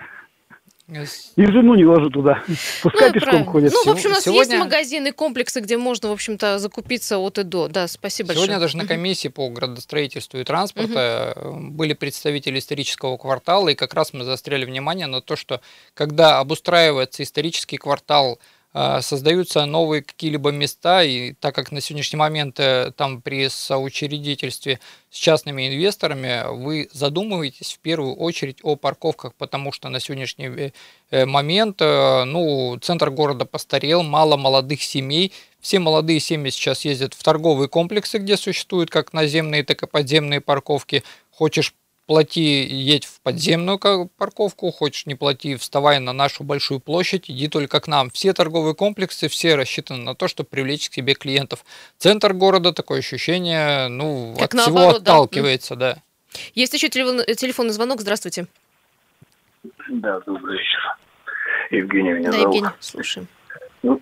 И 0.90 1.46
жену 1.46 1.76
не 1.76 1.86
ложу 1.86 2.10
туда. 2.10 2.44
Пускай 2.84 3.08
ну, 3.08 3.14
пешком 3.14 3.30
правильно. 3.30 3.52
ходит. 3.52 3.74
Ну, 3.74 3.84
в 3.86 3.96
общем, 3.96 4.10
у 4.10 4.14
нас 4.14 4.24
Сегодня... 4.24 4.56
есть 4.56 4.66
магазины, 4.66 5.12
комплексы, 5.14 5.62
где 5.62 5.78
можно, 5.78 6.10
в 6.10 6.12
общем-то, 6.12 6.60
закупиться 6.60 7.20
от 7.20 7.40
и 7.40 7.44
до. 7.44 7.70
Да, 7.70 7.88
спасибо 7.88 8.34
Сегодня 8.34 8.56
большое. 8.56 8.60
даже 8.60 8.78
на 8.78 8.86
комиссии 8.86 9.30
по 9.30 9.50
градостроительству 9.50 10.40
и 10.40 10.44
транспорта 10.44 11.34
угу. 11.38 11.70
были 11.72 11.94
представители 11.94 12.60
исторического 12.60 13.16
квартала, 13.18 13.70
и 13.70 13.76
как 13.76 13.94
раз 13.94 14.12
мы 14.12 14.26
заостряли 14.26 14.66
внимание 14.66 15.08
на 15.08 15.22
то, 15.22 15.38
что 15.38 15.62
когда 15.94 16.40
обустраивается 16.40 17.24
исторический 17.24 17.78
квартал 17.78 18.40
создаются 18.74 19.66
новые 19.66 20.02
какие-либо 20.02 20.52
места, 20.52 21.04
и 21.04 21.34
так 21.34 21.54
как 21.54 21.72
на 21.72 21.80
сегодняшний 21.80 22.18
момент 22.18 22.60
э, 22.60 22.92
там 22.98 23.22
при 23.22 23.48
соучредительстве 23.48 24.80
с 25.12 25.16
частными 25.16 25.68
инвесторами 25.68 26.44
вы 26.52 26.90
задумываетесь 26.92 27.74
в 27.74 27.80
первую 27.80 28.16
очередь 28.16 28.58
о 28.64 28.76
парковках, 28.76 29.36
потому 29.36 29.72
что 29.72 29.90
на 29.90 30.00
сегодняшний 30.00 30.48
э, 30.48 30.72
э, 31.12 31.26
момент 31.26 31.82
ну, 31.82 32.78
центр 32.82 33.12
города 33.12 33.46
постарел, 33.46 34.02
мало 34.02 34.38
молодых 34.38 34.82
семей, 34.82 35.34
все 35.60 35.78
молодые 35.80 36.20
семьи 36.20 36.50
сейчас 36.50 36.84
ездят 36.84 37.14
в 37.14 37.22
торговые 37.22 37.70
комплексы, 37.70 38.18
где 38.18 38.38
существуют 38.38 38.90
как 38.90 39.14
наземные, 39.14 39.64
так 39.64 39.84
и 39.84 39.88
подземные 39.88 40.42
парковки. 40.42 41.04
Хочешь 41.30 41.74
плати, 42.06 42.64
едь 42.64 43.06
в 43.06 43.22
подземную 43.22 43.80
парковку, 44.18 44.72
хочешь 44.72 45.06
не 45.06 45.16
плати, 45.16 45.56
вставай 45.56 46.00
на 46.00 46.14
нашу 46.14 46.44
большую 46.44 46.80
площадь, 46.80 47.30
иди 47.30 47.48
только 47.48 47.80
к 47.80 47.88
нам. 47.88 48.10
Все 48.10 48.34
торговые 48.34 48.76
комплексы, 48.76 49.28
все 49.28 49.56
рассчитаны 49.56 50.04
на 50.04 50.16
то, 50.16 50.28
чтобы 50.28 50.50
привлечь 50.50 50.90
к 50.90 50.94
себе 50.94 51.14
клиентов. 51.14 51.66
Центр 51.98 52.34
города, 52.34 52.74
такое 52.74 53.00
ощущение, 53.00 53.88
ну, 53.88 54.36
как 54.40 54.54
от 54.54 54.62
всего 54.62 54.90
отталкивается, 54.90 55.76
да. 55.76 55.96
да. 55.96 56.02
Есть 56.56 56.74
еще 56.74 56.90
телефон, 56.90 57.24
телефонный 57.36 57.74
звонок, 57.74 58.02
здравствуйте. 58.02 58.48
Да, 59.90 60.20
добрый 60.22 60.58
вечер. 60.58 60.98
Евгений 61.72 62.14
меня 62.14 62.32
да, 62.32 62.38
зовут. 62.38 62.56
Евгений, 62.56 62.74
слушаем. 62.80 63.28
Ну, 63.82 64.02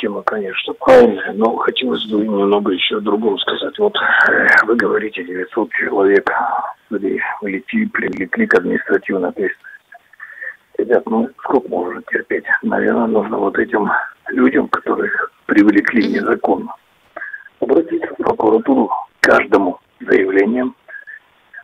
тема, 0.00 0.22
конечно, 0.22 0.72
правильная, 0.74 1.32
но 1.32 1.56
хотелось 1.56 2.04
бы 2.06 2.18
немного 2.18 2.72
еще 2.72 2.96
о 2.96 3.00
другом 3.00 3.38
сказать. 3.38 3.78
Вот 3.78 3.94
э, 3.96 4.46
вы 4.64 4.76
говорите, 4.76 5.24
900 5.24 5.70
человек 5.72 6.30
влекли, 6.90 7.86
привлекли 7.86 8.46
к 8.46 8.54
административной 8.54 9.28
ответственности. 9.30 9.68
Ребят, 10.78 11.02
ну 11.06 11.28
сколько 11.38 11.68
можно 11.68 12.02
терпеть? 12.10 12.44
Наверное, 12.62 13.06
нужно 13.06 13.38
вот 13.38 13.58
этим 13.58 13.90
людям, 14.28 14.68
которых 14.68 15.32
привлекли 15.46 16.06
незаконно, 16.08 16.74
обратиться 17.60 18.14
в 18.14 18.22
прокуратуру 18.22 18.90
каждому 19.20 19.80
заявлением. 20.00 20.74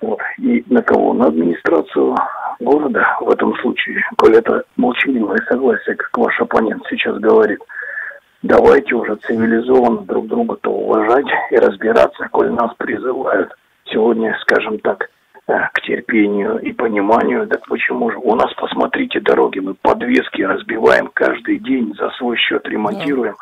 Вот. 0.00 0.20
И 0.38 0.64
на 0.68 0.82
кого? 0.82 1.14
На 1.14 1.26
администрацию 1.26 2.16
города 2.58 3.16
в 3.20 3.30
этом 3.30 3.56
случае. 3.58 4.04
Коль 4.16 4.36
это 4.36 4.64
молчаливое 4.76 5.38
согласие, 5.48 5.94
как 5.94 6.18
ваш 6.18 6.40
оппонент 6.40 6.82
сейчас 6.90 7.16
говорит– 7.18 7.60
давайте 8.44 8.94
уже 8.94 9.16
цивилизованно 9.16 10.02
друг 10.02 10.28
друга-то 10.28 10.70
уважать 10.70 11.26
и 11.50 11.56
разбираться, 11.56 12.28
коль 12.30 12.50
нас 12.52 12.72
призывают 12.76 13.52
сегодня, 13.86 14.36
скажем 14.42 14.78
так, 14.78 15.08
э, 15.48 15.52
к 15.72 15.80
терпению 15.80 16.58
и 16.58 16.72
пониманию, 16.72 17.46
так 17.46 17.66
почему 17.66 18.10
же? 18.10 18.18
У 18.18 18.34
нас, 18.34 18.52
посмотрите, 18.54 19.20
дороги, 19.20 19.58
мы 19.60 19.74
подвески 19.74 20.42
разбиваем 20.42 21.10
каждый 21.12 21.58
день, 21.58 21.94
за 21.98 22.10
свой 22.10 22.36
счет 22.36 22.66
ремонтируем. 22.68 23.34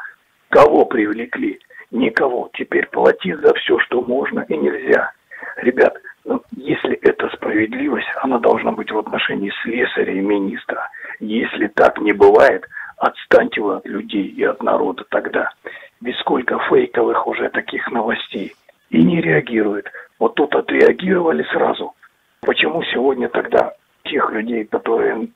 Кого 0.49 0.85
привлекли? 0.85 1.59
Никого. 1.90 2.50
Теперь 2.54 2.87
плати 2.88 3.35
за 3.35 3.52
все, 3.54 3.78
что 3.80 4.02
можно 4.02 4.40
и 4.49 4.56
нельзя. 4.56 5.12
Ребят, 5.56 5.94
ну, 6.25 6.42
если 6.56 6.94
это 6.94 7.28
справедливость, 7.35 8.09
она 8.23 8.38
должна 8.38 8.71
быть 8.73 8.90
в 8.92 8.99
отношении 8.99 9.52
слесаря 9.62 10.12
и 10.12 10.21
министра. 10.21 10.88
Если 11.18 11.66
так 11.66 12.00
не 12.00 12.12
бывает– 12.12 12.64
Отстаньте 13.02 13.61
вы 13.61 13.78
от 13.78 13.85
людей 13.85 14.28
и 14.28 14.44
от 14.44 14.62
народа 14.62 15.02
тогда. 15.11 15.50
Ведь 16.00 16.16
сколько 16.18 16.61
фейковых 16.68 17.26
уже 17.26 17.49
таких 17.49 17.90
новостей. 17.90 18.54
И 18.90 19.02
не 19.02 19.21
реагируют. 19.21 19.90
Вот 20.21 20.37
тут 20.37 20.54
отреагировали 20.54 21.42
сразу. 21.52 21.94
Почему 22.42 22.80
сегодня 22.85 23.28
тогда 23.28 23.75
тех 24.04 24.30
людей, 24.30 24.66
которые 24.66 25.26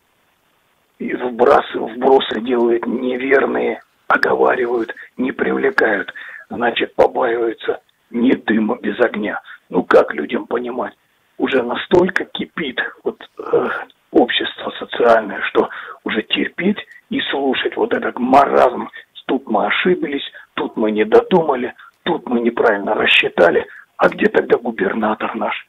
вбросы, 1.00 1.78
вбросы 1.80 2.40
делают 2.40 2.86
неверные, 2.86 3.82
оговаривают, 4.06 4.94
не 5.16 5.32
привлекают, 5.32 6.14
значит, 6.48 6.94
побаиваются 6.94 7.80
не 8.10 8.30
дыма 8.30 8.78
без 8.80 9.00
огня. 9.00 9.40
Ну 9.70 9.82
как 9.82 10.14
людям 10.14 10.46
понимать? 10.46 10.94
Уже 11.36 11.64
настолько 11.64 12.26
кипит 12.26 12.78
вот 13.02 13.28
э, 13.38 13.68
общество 14.12 14.70
социальное, 14.78 15.40
что 15.42 15.68
уже 16.04 16.22
терпеть 16.22 16.78
и 17.10 17.20
слушать 17.30 17.76
вот 17.76 17.92
этот 17.94 18.18
маразм. 18.18 18.88
Тут 19.26 19.48
мы 19.48 19.66
ошиблись, 19.66 20.22
тут 20.54 20.76
мы 20.76 20.92
не 20.92 21.04
додумали, 21.04 21.74
тут 22.04 22.28
мы 22.28 22.40
неправильно 22.40 22.94
рассчитали. 22.94 23.66
А 23.96 24.08
где 24.08 24.26
тогда 24.26 24.58
губернатор 24.58 25.34
наш? 25.34 25.66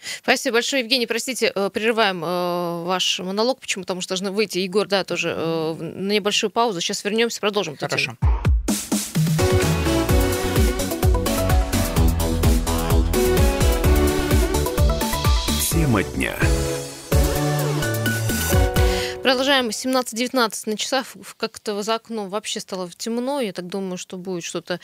Спасибо 0.00 0.54
большое, 0.54 0.82
Евгений. 0.82 1.06
Простите, 1.06 1.52
э, 1.54 1.70
прерываем 1.70 2.22
э, 2.24 2.84
ваш 2.84 3.20
монолог, 3.20 3.60
почему? 3.60 3.82
Потому 3.84 4.00
что 4.00 4.10
должны 4.10 4.30
выйти. 4.30 4.58
Егор, 4.58 4.86
да, 4.86 5.04
тоже 5.04 5.34
э, 5.36 5.74
на 5.74 6.12
небольшую 6.12 6.50
паузу. 6.50 6.80
Сейчас 6.80 7.04
вернемся, 7.04 7.40
продолжим. 7.40 7.76
Хорошо. 7.76 8.12
Тема 15.70 16.02
дня. 16.02 16.34
Продолжаем 19.26 19.70
17-19 19.70 20.62
на 20.66 20.76
часах. 20.76 21.16
Как-то 21.36 21.82
за 21.82 21.96
окном 21.96 22.28
вообще 22.28 22.60
стало 22.60 22.88
темно. 22.96 23.40
Я 23.40 23.52
так 23.52 23.66
думаю, 23.66 23.98
что 23.98 24.16
будет 24.18 24.44
что-то 24.44 24.78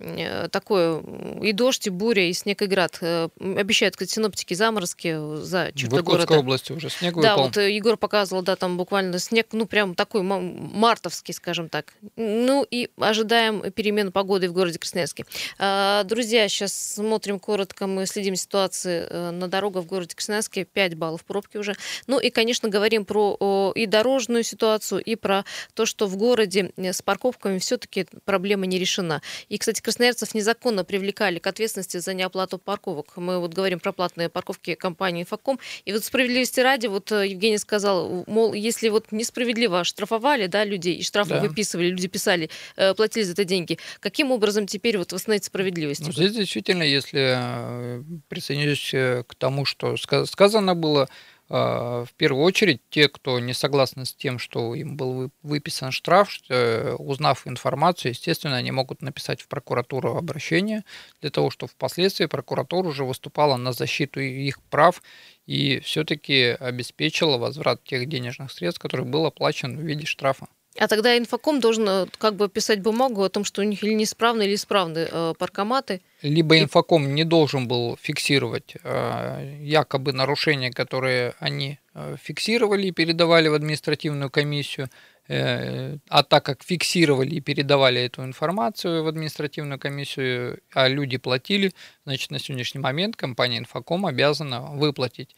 э, 0.00 0.48
такое. 0.48 1.00
И 1.40 1.52
дождь, 1.52 1.86
и 1.86 1.90
буря, 1.90 2.28
и 2.28 2.32
снег, 2.32 2.62
и 2.62 2.66
град. 2.66 2.98
Э, 3.02 3.28
обещают, 3.38 3.94
кстати, 3.94 4.10
синоптики 4.10 4.54
заморозки 4.54 5.16
за 5.44 5.70
чертой 5.76 6.00
В 6.00 6.02
Иркутской 6.02 6.38
области 6.38 6.72
уже 6.72 6.90
снег 6.90 7.14
Да, 7.22 7.36
вот 7.36 7.56
э, 7.56 7.70
Егор 7.70 7.96
показывал, 7.96 8.42
да, 8.42 8.56
там 8.56 8.76
буквально 8.76 9.20
снег, 9.20 9.46
ну, 9.52 9.64
прям 9.64 9.94
такой 9.94 10.22
мартовский, 10.22 11.32
скажем 11.32 11.68
так. 11.68 11.94
Ну, 12.16 12.66
и 12.68 12.90
ожидаем 12.98 13.70
перемен 13.70 14.10
погоды 14.10 14.48
в 14.48 14.52
городе 14.52 14.80
Красноярске. 14.80 15.24
А, 15.56 16.02
друзья, 16.02 16.48
сейчас 16.48 16.94
смотрим 16.94 17.38
коротко, 17.38 17.86
мы 17.86 18.06
следим 18.06 18.34
ситуации 18.34 19.06
на 19.30 19.46
дорогах 19.46 19.84
в 19.84 19.86
городе 19.86 20.16
Красноярске. 20.16 20.64
5 20.64 20.96
баллов 20.96 21.24
пробки 21.24 21.58
уже. 21.58 21.76
Ну, 22.08 22.18
и, 22.18 22.30
конечно, 22.30 22.68
говорим 22.68 23.04
про 23.04 23.72
и 23.84 23.86
дорожную 23.86 24.42
ситуацию, 24.42 25.02
и 25.02 25.14
про 25.14 25.44
то, 25.74 25.86
что 25.86 26.06
в 26.06 26.16
городе 26.16 26.72
э, 26.76 26.92
с 26.92 27.02
парковками 27.02 27.58
все-таки 27.58 28.06
проблема 28.24 28.66
не 28.66 28.78
решена. 28.78 29.22
И, 29.48 29.58
кстати, 29.58 29.80
красноярцев 29.80 30.34
незаконно 30.34 30.84
привлекали 30.84 31.38
к 31.38 31.46
ответственности 31.46 31.98
за 31.98 32.14
неоплату 32.14 32.58
парковок. 32.58 33.16
Мы 33.16 33.38
вот 33.38 33.54
говорим 33.54 33.80
про 33.80 33.92
платные 33.92 34.28
парковки 34.28 34.74
компании 34.74 35.22
«Инфоком». 35.22 35.60
И 35.84 35.92
вот 35.92 36.04
справедливости 36.04 36.60
ради, 36.60 36.86
вот 36.86 37.12
э, 37.12 37.28
Евгений 37.28 37.58
сказал, 37.58 38.24
мол, 38.26 38.52
если 38.54 38.88
вот 38.88 39.12
несправедливо 39.12 39.84
штрафовали 39.84 40.46
да, 40.46 40.64
людей, 40.64 40.96
и 40.96 41.02
штрафы 41.02 41.34
да. 41.34 41.40
выписывали, 41.40 41.88
люди 41.88 42.08
писали, 42.08 42.50
э, 42.76 42.94
платили 42.94 43.24
за 43.24 43.32
это 43.32 43.44
деньги, 43.44 43.78
каким 44.00 44.32
образом 44.32 44.66
теперь 44.66 44.98
вот 44.98 45.12
восстановить 45.12 45.44
справедливость? 45.44 46.00
Ну, 46.06 46.12
здесь 46.12 46.32
действительно, 46.32 46.82
если 46.82 48.02
присоединюсь 48.28 49.24
к 49.26 49.34
тому, 49.36 49.64
что 49.64 49.96
сказано 49.96 50.74
было, 50.74 51.08
в 51.48 52.08
первую 52.16 52.42
очередь 52.42 52.80
те, 52.88 53.08
кто 53.08 53.38
не 53.38 53.52
согласны 53.52 54.06
с 54.06 54.14
тем, 54.14 54.38
что 54.38 54.74
им 54.74 54.96
был 54.96 55.30
выписан 55.42 55.92
штраф, 55.92 56.38
э, 56.48 56.94
узнав 56.94 57.46
информацию, 57.46 58.12
естественно, 58.12 58.56
они 58.56 58.70
могут 58.70 59.02
написать 59.02 59.42
в 59.42 59.48
прокуратуру 59.48 60.16
обращение 60.16 60.84
для 61.20 61.30
того, 61.30 61.50
чтобы 61.50 61.70
впоследствии 61.70 62.26
прокуратура 62.26 62.88
уже 62.88 63.04
выступала 63.04 63.56
на 63.56 63.72
защиту 63.72 64.20
их 64.20 64.62
прав 64.62 65.02
и 65.46 65.80
все-таки 65.80 66.56
обеспечила 66.58 67.36
возврат 67.36 67.84
тех 67.84 68.08
денежных 68.08 68.50
средств, 68.50 68.80
которые 68.80 69.06
был 69.06 69.26
оплачен 69.26 69.76
в 69.76 69.82
виде 69.82 70.06
штрафа. 70.06 70.48
А 70.76 70.88
тогда 70.88 71.16
инфоком 71.16 71.60
должен 71.60 71.88
э, 71.88 72.06
как 72.18 72.34
бы 72.34 72.48
писать 72.48 72.80
бумагу 72.80 73.22
о 73.22 73.28
том, 73.28 73.44
что 73.44 73.60
у 73.60 73.64
них 73.64 73.84
или 73.84 73.92
неисправны, 73.92 74.42
или 74.42 74.54
исправны 74.54 75.06
э, 75.10 75.34
паркоматы. 75.38 76.00
Либо 76.22 76.58
инфоком 76.58 77.14
не 77.14 77.24
должен 77.24 77.68
был 77.68 77.96
фиксировать 78.00 78.74
э, 78.82 79.58
якобы 79.60 80.12
нарушения, 80.12 80.72
которые 80.72 81.34
они 81.38 81.78
э, 81.94 82.16
фиксировали 82.20 82.88
и 82.88 82.90
передавали 82.90 83.46
в 83.46 83.54
административную 83.54 84.30
комиссию, 84.30 84.88
э, 85.28 85.98
а 86.08 86.22
так 86.24 86.44
как 86.44 86.64
фиксировали 86.64 87.36
и 87.36 87.40
передавали 87.40 88.00
эту 88.00 88.24
информацию 88.24 89.04
в 89.04 89.06
административную 89.06 89.78
комиссию, 89.78 90.58
а 90.72 90.88
люди 90.88 91.18
платили, 91.18 91.72
значит 92.04 92.32
на 92.32 92.40
сегодняшний 92.40 92.80
момент 92.80 93.14
компания 93.14 93.58
Инфоком 93.58 94.06
обязана 94.06 94.60
выплатить 94.60 95.36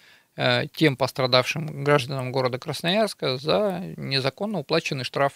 тем 0.74 0.96
пострадавшим 0.96 1.84
гражданам 1.84 2.32
города 2.32 2.58
Красноярска 2.58 3.38
за 3.38 3.94
незаконно 3.96 4.58
уплаченный 4.58 5.04
штраф. 5.04 5.32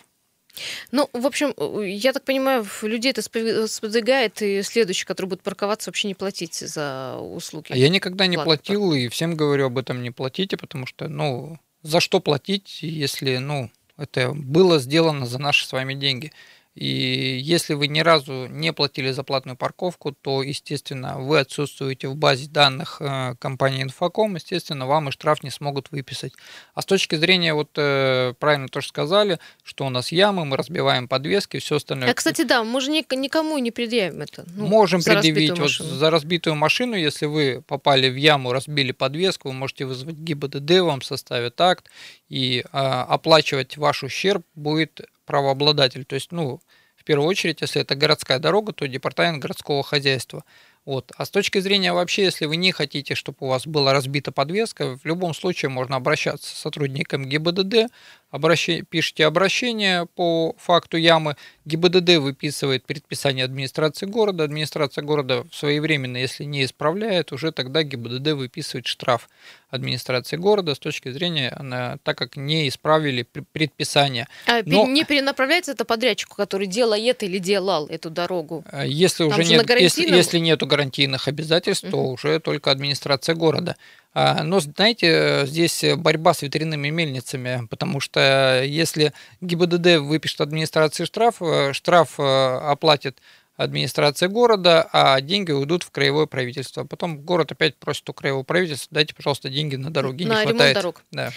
Ну, 0.90 1.08
в 1.12 1.26
общем, 1.26 1.54
я 1.84 2.12
так 2.12 2.24
понимаю, 2.24 2.66
людей 2.82 3.12
это 3.12 3.22
сподвигает, 3.22 4.42
и 4.42 4.62
следующий, 4.62 5.04
который 5.04 5.26
будет 5.26 5.42
парковаться, 5.42 5.90
вообще 5.90 6.08
не 6.08 6.14
платить 6.14 6.54
за 6.54 7.16
услуги. 7.18 7.66
А 7.70 7.76
я 7.76 7.88
никогда 7.88 8.26
не 8.26 8.36
платил, 8.36 8.92
и 8.92 9.08
всем 9.08 9.36
говорю 9.36 9.66
об 9.66 9.78
этом 9.78 10.02
не 10.02 10.10
платите, 10.10 10.56
потому 10.56 10.86
что, 10.86 11.08
ну, 11.08 11.58
за 11.82 12.00
что 12.00 12.20
платить, 12.20 12.80
если, 12.82 13.36
ну, 13.36 13.70
это 13.96 14.32
было 14.32 14.78
сделано 14.80 15.24
за 15.26 15.38
наши 15.38 15.66
с 15.66 15.72
вами 15.72 15.94
деньги. 15.94 16.32
И 16.80 17.38
если 17.42 17.74
вы 17.74 17.88
ни 17.88 18.00
разу 18.00 18.46
не 18.46 18.72
платили 18.72 19.10
за 19.10 19.22
платную 19.22 19.54
парковку, 19.54 20.12
то, 20.12 20.42
естественно, 20.42 21.18
вы 21.18 21.40
отсутствуете 21.40 22.08
в 22.08 22.16
базе 22.16 22.48
данных 22.48 22.96
э, 23.00 23.34
компании 23.38 23.84
Infocom, 23.84 24.34
естественно, 24.36 24.86
вам 24.86 25.10
и 25.10 25.12
штраф 25.12 25.42
не 25.42 25.50
смогут 25.50 25.90
выписать. 25.90 26.32
А 26.72 26.80
с 26.80 26.86
точки 26.86 27.16
зрения, 27.16 27.52
вот 27.52 27.68
э, 27.76 28.32
правильно 28.38 28.68
тоже 28.68 28.88
сказали, 28.88 29.38
что 29.62 29.84
у 29.84 29.90
нас 29.90 30.10
ямы, 30.10 30.46
мы 30.46 30.56
разбиваем 30.56 31.06
подвески, 31.06 31.58
все 31.58 31.76
остальное. 31.76 32.10
А, 32.10 32.14
кстати, 32.14 32.44
да, 32.44 32.64
мы 32.64 32.80
же 32.80 32.90
никому 32.90 33.58
не 33.58 33.70
предъявим 33.70 34.22
это. 34.22 34.46
Ну, 34.46 34.66
Можем 34.66 35.02
предъявить 35.02 35.58
вот 35.58 35.70
за 35.70 36.08
разбитую 36.08 36.56
машину, 36.56 36.96
если 36.96 37.26
вы 37.26 37.62
попали 37.66 38.08
в 38.08 38.16
яму, 38.16 38.54
разбили 38.54 38.92
подвеску, 38.92 39.48
вы 39.48 39.54
можете 39.54 39.84
вызвать 39.84 40.16
ГИБДД, 40.16 40.80
вам 40.80 41.02
составят 41.02 41.60
акт, 41.60 41.90
и 42.30 42.60
э, 42.60 42.66
оплачивать 42.72 43.76
ваш 43.76 44.02
ущерб 44.02 44.46
будет 44.54 45.02
правообладатель. 45.30 46.04
То 46.04 46.14
есть, 46.16 46.32
ну, 46.32 46.60
в 46.96 47.04
первую 47.04 47.28
очередь, 47.28 47.60
если 47.60 47.80
это 47.82 47.94
городская 47.94 48.38
дорога, 48.40 48.72
то 48.72 48.86
департамент 48.88 49.40
городского 49.40 49.82
хозяйства. 49.84 50.44
Вот. 50.86 51.12
А 51.16 51.24
с 51.26 51.30
точки 51.30 51.58
зрения 51.58 51.92
вообще, 51.92 52.24
если 52.24 52.46
вы 52.46 52.56
не 52.56 52.72
хотите, 52.72 53.14
чтобы 53.14 53.36
у 53.40 53.46
вас 53.48 53.66
была 53.66 53.92
разбита 53.92 54.32
подвеска, 54.32 54.96
в 54.96 55.04
любом 55.04 55.34
случае 55.34 55.68
можно 55.68 55.96
обращаться 55.96 56.48
с 56.48 56.58
сотрудником 56.58 57.26
ГИБДД, 57.26 57.90
обращение, 58.30 58.84
пишите 58.88 59.26
обращение 59.26 60.06
по 60.06 60.54
факту 60.58 60.96
ямы, 60.96 61.36
ГИБДД 61.66 62.16
выписывает 62.16 62.84
предписание 62.86 63.44
администрации 63.44 64.06
города, 64.06 64.44
администрация 64.44 65.02
города 65.02 65.44
своевременно, 65.52 66.16
если 66.16 66.44
не 66.44 66.64
исправляет, 66.64 67.32
уже 67.32 67.52
тогда 67.52 67.82
ГИБДД 67.82 68.32
выписывает 68.32 68.86
штраф 68.86 69.28
администрации 69.68 70.36
города 70.36 70.74
с 70.74 70.78
точки 70.78 71.10
зрения, 71.10 71.50
она, 71.56 71.98
так 72.02 72.18
как 72.18 72.36
не 72.36 72.68
исправили 72.68 73.22
предписание. 73.22 74.26
А 74.46 74.62
Но, 74.64 74.86
не 74.86 75.04
перенаправляется 75.04 75.72
это 75.72 75.84
подрядчику, 75.84 76.34
который 76.36 76.66
делает 76.66 77.22
или 77.22 77.38
делал 77.38 77.86
эту 77.86 78.10
дорогу? 78.10 78.64
Э, 78.72 78.84
если 78.86 79.28
Там 79.28 79.38
уже 79.38 79.48
нет, 79.48 79.70
если, 79.78 80.08
если 80.08 80.38
нету 80.38 80.66
гарантийных 80.70 81.28
обязательств, 81.28 81.84
угу. 81.84 81.90
то 81.90 82.04
уже 82.04 82.40
только 82.40 82.70
администрация 82.70 83.34
города. 83.34 83.76
А, 84.12 84.42
но, 84.42 84.60
знаете, 84.60 85.44
здесь 85.46 85.84
борьба 85.96 86.34
с 86.34 86.42
ветряными 86.42 86.88
мельницами, 86.88 87.66
потому 87.70 88.00
что 88.00 88.62
если 88.64 89.12
ГИБДД 89.40 89.98
выпишет 90.00 90.40
администрации 90.40 91.04
штраф, 91.04 91.36
э, 91.40 91.72
штраф 91.72 92.18
э, 92.18 92.22
оплатит 92.22 93.18
администрация 93.56 94.28
города, 94.28 94.88
а 94.92 95.20
деньги 95.20 95.52
уйдут 95.52 95.82
в 95.82 95.90
краевое 95.90 96.26
правительство. 96.26 96.84
Потом 96.84 97.18
город 97.18 97.52
опять 97.52 97.76
просит 97.76 98.08
у 98.08 98.14
краевого 98.14 98.42
правительства, 98.42 98.88
дайте, 98.90 99.14
пожалуйста, 99.14 99.50
деньги 99.50 99.76
на 99.76 99.90
дороги. 99.90 100.24
На 100.24 100.36
не 100.36 100.40
ремонт 100.40 100.56
хватает. 100.56 100.74
дорог. 100.74 101.02
Да. 101.10 101.30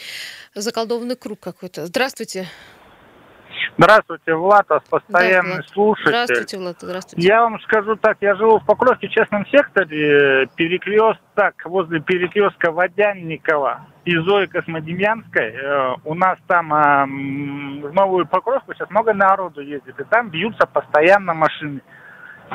Заколдованный 0.55 1.17
круг 1.17 1.39
какой-то. 1.41 1.85
Здравствуйте. 1.85 2.47
Здравствуйте, 3.77 4.35
Влад, 4.35 4.69
вас 4.69 4.83
постоянный 4.89 5.57
да, 5.57 5.63
слушатель. 5.63 6.09
Здравствуйте, 6.09 6.57
Влад, 6.57 6.75
здравствуйте. 6.79 7.27
Я 7.27 7.41
вам 7.41 7.59
скажу 7.61 7.95
так, 7.95 8.17
я 8.21 8.35
живу 8.35 8.59
в 8.59 8.65
Покровке, 8.65 9.07
частном 9.07 9.45
секторе, 9.47 10.47
перекресток 10.55 11.55
возле 11.65 11.99
перекрестка 11.99 12.71
Водянникова 12.71 13.87
и 14.05 14.15
Зои 14.17 14.45
Космодемьянской. 14.45 15.55
Э, 15.55 15.95
у 16.03 16.13
нас 16.13 16.37
там 16.47 16.69
в 16.69 17.93
Новую 17.93 18.27
Покровку 18.27 18.73
сейчас 18.73 18.89
много 18.89 19.13
народу 19.13 19.61
ездит, 19.61 19.99
и 19.99 20.03
там 20.03 20.29
бьются 20.29 20.67
постоянно 20.67 21.33
машины. 21.33 21.81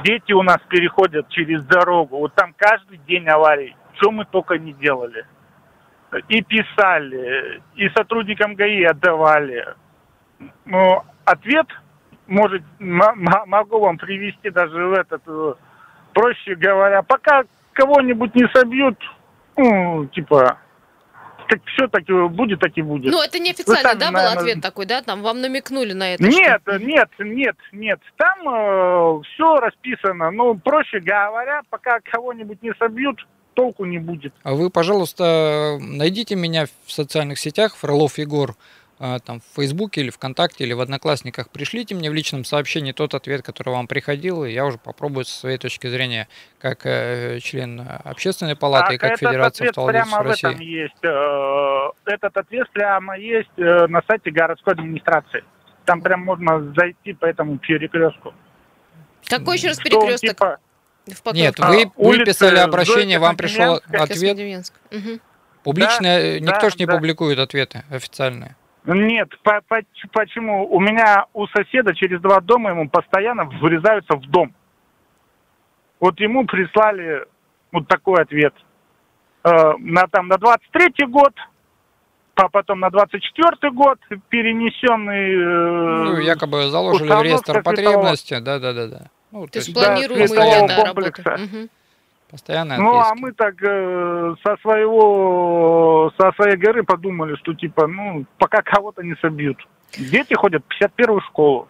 Дети 0.04 0.32
у 0.32 0.42
нас 0.42 0.58
переходят 0.68 1.28
через 1.30 1.64
дорогу, 1.64 2.18
вот 2.18 2.34
там 2.34 2.54
каждый 2.56 2.98
день 2.98 3.26
аварий. 3.28 3.74
Что 3.94 4.12
мы 4.12 4.24
только 4.24 4.58
не 4.58 4.72
делали. 4.74 5.26
И 6.28 6.42
писали, 6.42 7.60
и 7.74 7.88
сотрудникам 7.90 8.54
ГАИ 8.54 8.84
отдавали 8.84 9.74
ну, 10.64 11.02
ответ 11.24 11.66
может, 12.28 12.62
могу 12.78 13.80
вам 13.80 13.96
привести 13.96 14.50
даже 14.50 14.86
в 14.86 14.92
этот, 14.92 15.22
э, 15.26 15.54
проще 16.12 16.54
говоря, 16.54 17.02
пока 17.02 17.44
кого-нибудь 17.72 18.34
не 18.34 18.46
собьют, 18.54 18.98
ну, 19.56 20.06
типа, 20.06 20.58
так 21.48 21.60
все 21.74 21.88
таки 21.88 22.12
будет, 22.12 22.60
так 22.60 22.72
и 22.76 22.82
будет. 22.82 23.10
Ну, 23.10 23.22
это 23.22 23.38
неофициально, 23.38 23.90
сами, 23.90 23.98
да, 23.98 24.06
был 24.08 24.12
наверное... 24.16 24.42
ответ 24.42 24.62
такой, 24.62 24.86
да? 24.86 25.02
Там 25.02 25.22
вам 25.22 25.40
намекнули 25.40 25.94
на 25.94 26.14
это? 26.14 26.22
Нет, 26.22 26.60
что... 26.62 26.78
нет, 26.78 27.08
нет, 27.18 27.56
нет. 27.72 28.00
Там 28.16 28.40
э, 28.46 29.22
все 29.22 29.56
расписано. 29.56 30.30
Ну, 30.30 30.54
проще 30.56 31.00
говоря, 31.00 31.62
пока 31.70 32.00
кого-нибудь 32.00 32.62
не 32.62 32.74
собьют, 32.78 33.26
толку 33.54 33.86
не 33.86 33.98
будет. 33.98 34.34
А 34.42 34.54
вы, 34.54 34.70
пожалуйста, 34.70 35.78
найдите 35.80 36.36
меня 36.36 36.66
в 36.86 36.92
социальных 36.92 37.38
сетях, 37.38 37.76
Фролов 37.76 38.18
Егор. 38.18 38.54
А, 39.00 39.20
там 39.20 39.40
в 39.40 39.44
Фейсбуке 39.54 40.00
или 40.00 40.10
ВКонтакте 40.10 40.64
или 40.64 40.72
в 40.72 40.80
Одноклассниках, 40.80 41.50
пришлите 41.50 41.94
мне 41.94 42.10
в 42.10 42.14
личном 42.14 42.44
сообщении 42.44 42.90
тот 42.90 43.14
ответ, 43.14 43.42
который 43.42 43.70
вам 43.70 43.86
приходил, 43.86 44.44
и 44.44 44.50
я 44.50 44.66
уже 44.66 44.78
попробую 44.78 45.24
со 45.24 45.38
своей 45.38 45.56
точки 45.56 45.86
зрения, 45.86 46.26
как 46.58 46.84
э, 46.84 47.38
член 47.40 47.86
общественной 48.04 48.56
палаты 48.56 48.92
а 48.92 48.94
и 48.94 48.98
как 48.98 49.18
Федерация 49.18 49.68
автовладельцев 49.68 50.10
прямо 50.10 50.24
России. 50.24 50.46
В 50.46 50.50
этом 50.50 50.60
есть. 50.60 51.04
Э, 51.04 51.90
этот 52.06 52.36
ответ 52.36 52.68
прямо 52.70 53.16
есть 53.16 53.48
э, 53.56 53.86
на 53.86 54.02
сайте 54.08 54.32
городской 54.32 54.72
администрации. 54.72 55.44
Там 55.84 56.02
прям 56.02 56.22
можно 56.22 56.74
зайти 56.76 57.12
по 57.12 57.26
этому 57.26 57.58
перекрестку. 57.58 58.34
Какой 59.28 59.58
еще 59.58 59.68
раз 59.68 59.78
перекресток? 59.78 60.30
Типа... 60.30 60.58
Нет, 61.32 61.58
вы, 61.58 61.84
а, 61.84 61.90
вы 61.96 62.24
писали 62.24 62.58
обращение, 62.58 63.18
вам 63.20 63.36
пришел 63.36 63.80
ответ. 63.92 64.70
Угу. 64.90 65.20
Публично 65.62 66.02
да, 66.02 66.40
никто 66.40 66.60
да, 66.60 66.70
же 66.70 66.76
не 66.78 66.86
да. 66.86 66.94
публикует 66.94 67.38
ответы 67.38 67.84
официальные. 67.90 68.56
Нет, 68.84 69.28
по, 69.42 69.60
по, 69.68 69.80
почему? 70.12 70.66
У 70.70 70.80
меня 70.80 71.26
у 71.34 71.46
соседа 71.48 71.94
через 71.94 72.20
два 72.20 72.40
дома 72.40 72.70
ему 72.70 72.88
постоянно 72.88 73.44
врезаются 73.44 74.16
в 74.16 74.22
дом. 74.22 74.54
Вот 76.00 76.18
ему 76.20 76.46
прислали 76.46 77.26
вот 77.72 77.88
такой 77.88 78.22
ответ. 78.22 78.54
Э, 79.44 79.72
на, 79.78 80.06
там, 80.08 80.28
на 80.28 80.34
23-й 80.34 81.06
год, 81.06 81.34
а 82.34 82.48
потом 82.48 82.80
на 82.80 82.88
24-й 82.88 83.70
год 83.72 83.98
перенесенный... 84.28 85.34
Э, 85.34 86.04
ну, 86.04 86.18
якобы 86.20 86.68
заложили 86.68 87.08
в 87.08 87.22
реестр 87.22 87.62
потребности, 87.62 88.38
да-да-да. 88.38 89.10
Ну, 89.30 89.46
то, 89.46 89.52
то 89.52 89.58
есть 89.58 89.74
планируемые 89.74 90.68
да, 90.68 90.84
комплекса. 90.84 91.22
работы. 91.24 91.44
Угу. 91.44 91.68
Постоянно 92.30 92.76
Ну, 92.76 92.98
а 92.98 93.14
мы 93.14 93.32
так 93.32 93.54
э, 93.62 94.34
со 94.44 94.56
своего, 94.60 96.12
со 96.20 96.30
своей 96.32 96.56
горы 96.56 96.82
подумали, 96.82 97.36
что 97.36 97.54
типа, 97.54 97.86
ну, 97.86 98.26
пока 98.38 98.60
кого-то 98.62 99.02
не 99.02 99.16
собьют. 99.16 99.56
Дети 99.96 100.34
ходят 100.34 100.62
в 100.68 100.82
51-ю 100.82 101.20
школу. 101.22 101.68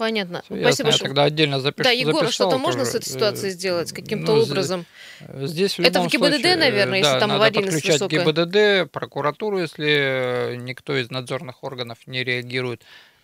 Понятно. 0.00 0.40
Все 0.42 0.58
Спасибо, 0.60 0.88
ясно, 0.88 0.92
что... 0.92 1.04
Я 1.04 1.08
тогда 1.08 1.24
отдельно 1.24 1.60
запишу. 1.60 1.84
Да, 1.84 1.90
Егор, 1.90 2.24
а 2.24 2.30
что-то 2.32 2.56
можно 2.56 2.86
с 2.86 2.94
этой 2.94 3.04
ситуацией 3.04 3.52
сделать 3.52 3.92
каким-то 3.92 4.32
ну, 4.34 4.42
образом? 4.42 4.86
Здесь 5.28 5.78
в 5.78 5.80
Это 5.80 6.00
в 6.00 6.06
ГИБДД, 6.06 6.34
случае, 6.36 6.56
наверное, 6.56 7.02
да, 7.02 7.08
если 7.08 7.20
там 7.20 7.32
аварийность 7.32 7.86
высокая. 7.86 8.24
ГИБДД, 8.24 8.90
прокуратуру, 8.90 9.58
если 9.58 10.56
никто 10.58 10.96
из 10.96 11.10
надзорных 11.10 11.62
органов 11.62 11.98
не 12.06 12.24
реагирует. 12.24 12.82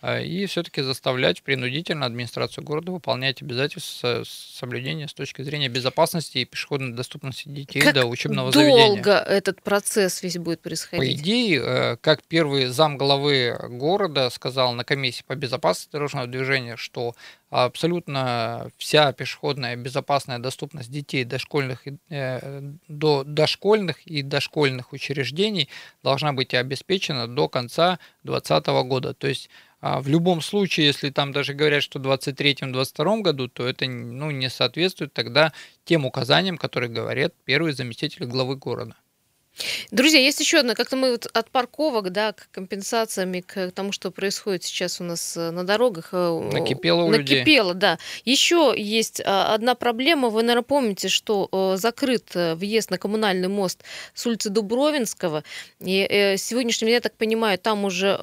А, 0.09 0.21
и 0.21 0.47
все-таки 0.47 0.83
заставлять 0.83 1.43
принудительно 1.43 2.07
администрацию 2.07 2.63
города 2.63 2.93
выполнять 2.93 3.43
обязательства 3.43 4.23
соблюдения 4.25 5.09
с 5.09 5.15
точки 5.15 5.43
зрения 5.43 5.69
безопасности 5.69 6.39
и 6.39 6.45
пешеходной 6.45 6.93
доступности 6.93 7.49
детей 7.49 7.81
как 7.81 7.95
до 7.95 8.07
учебного 8.07 8.53
долго 8.53 8.69
заведения. 8.69 9.03
долго 9.03 9.11
этот 9.15 9.61
процесс 9.63 10.23
весь 10.23 10.39
будет 10.39 10.61
происходить? 10.61 11.19
По 11.19 11.21
идее, 11.21 11.61
э, 11.61 11.97
как 11.97 12.23
первый 12.23 12.67
зам 12.67 12.99
главы 12.99 13.59
города 13.69 14.31
сказал 14.31 14.75
на 14.75 14.85
комиссии 14.85 15.25
по 15.27 15.35
безопасности 15.35 15.91
дорожного 15.91 16.29
движения, 16.29 16.77
что 16.77 17.17
абсолютно 17.51 18.71
вся 18.77 19.13
пешеходная 19.13 19.75
безопасная 19.75 20.39
доступность 20.39 20.91
детей 20.91 21.25
дошкольных, 21.25 21.83
э, 22.11 22.61
до 22.87 23.25
дошкольных 23.25 24.07
и 24.07 24.23
дошкольных 24.23 24.93
учреждений 24.93 25.69
должна 26.05 26.33
быть 26.33 26.55
обеспечена 26.55 27.27
до 27.27 27.49
конца 27.49 27.99
2020 28.23 28.85
года. 28.85 29.15
То 29.15 29.27
есть 29.27 29.51
А 29.89 30.01
в 30.01 30.09
любом 30.09 30.41
случае, 30.41 30.87
если 30.87 31.11
там 31.11 31.31
даже 31.31 31.55
говорят, 31.55 31.81
что 31.81 32.01
в 32.01 32.03
2023-2022 32.03 33.21
году, 33.23 33.47
то 33.47 33.65
это 33.65 33.87
ну, 33.87 34.33
не 34.33 34.51
соответствует 34.51 35.13
тогда 35.13 35.53
тем 35.85 36.05
указаниям, 36.05 36.59
которые 36.59 36.91
говорят 36.91 37.33
первый 37.45 37.73
заместитель 37.73 38.27
главы 38.27 38.57
города. 38.57 38.97
Друзья, 39.91 40.21
есть 40.21 40.41
еще 40.41 40.59
одна, 40.59 40.75
как-то 40.75 40.97
мы 40.97 41.13
вот 41.13 41.27
от 41.33 41.51
парковок, 41.51 42.11
да, 42.11 42.33
к 42.33 42.49
компенсациям, 42.51 43.43
к 43.43 43.71
тому, 43.71 43.93
что 43.93 44.11
происходит 44.11 44.65
сейчас 44.65 45.01
у 45.01 45.05
нас 45.05 45.37
э, 45.37 45.51
на 45.51 45.65
дорогах. 45.65 46.11
Э, 46.13 46.51
накипело 46.53 47.05
у 47.05 47.11
Накипело, 47.11 47.69
людей. 47.69 47.81
да. 47.81 47.99
Еще 48.25 48.75
есть 48.77 49.23
а, 49.25 49.55
одна 49.55 49.75
проблема. 49.75 50.29
Вы, 50.29 50.43
наверное, 50.43 50.63
помните, 50.63 51.09
что 51.09 51.49
э, 51.51 51.79
закрыт 51.79 52.33
въезд 52.35 52.91
на 52.91 52.99
коммунальный 52.99 53.49
мост 53.49 53.83
с 54.15 54.27
улицы 54.27 54.51
Дубровинского. 54.51 55.43
И 55.81 56.35
сегодняшним, 56.39 56.89
я 56.89 57.01
так 57.01 57.15
понимаю, 57.15 57.59
там 57.59 57.85
уже 57.85 58.17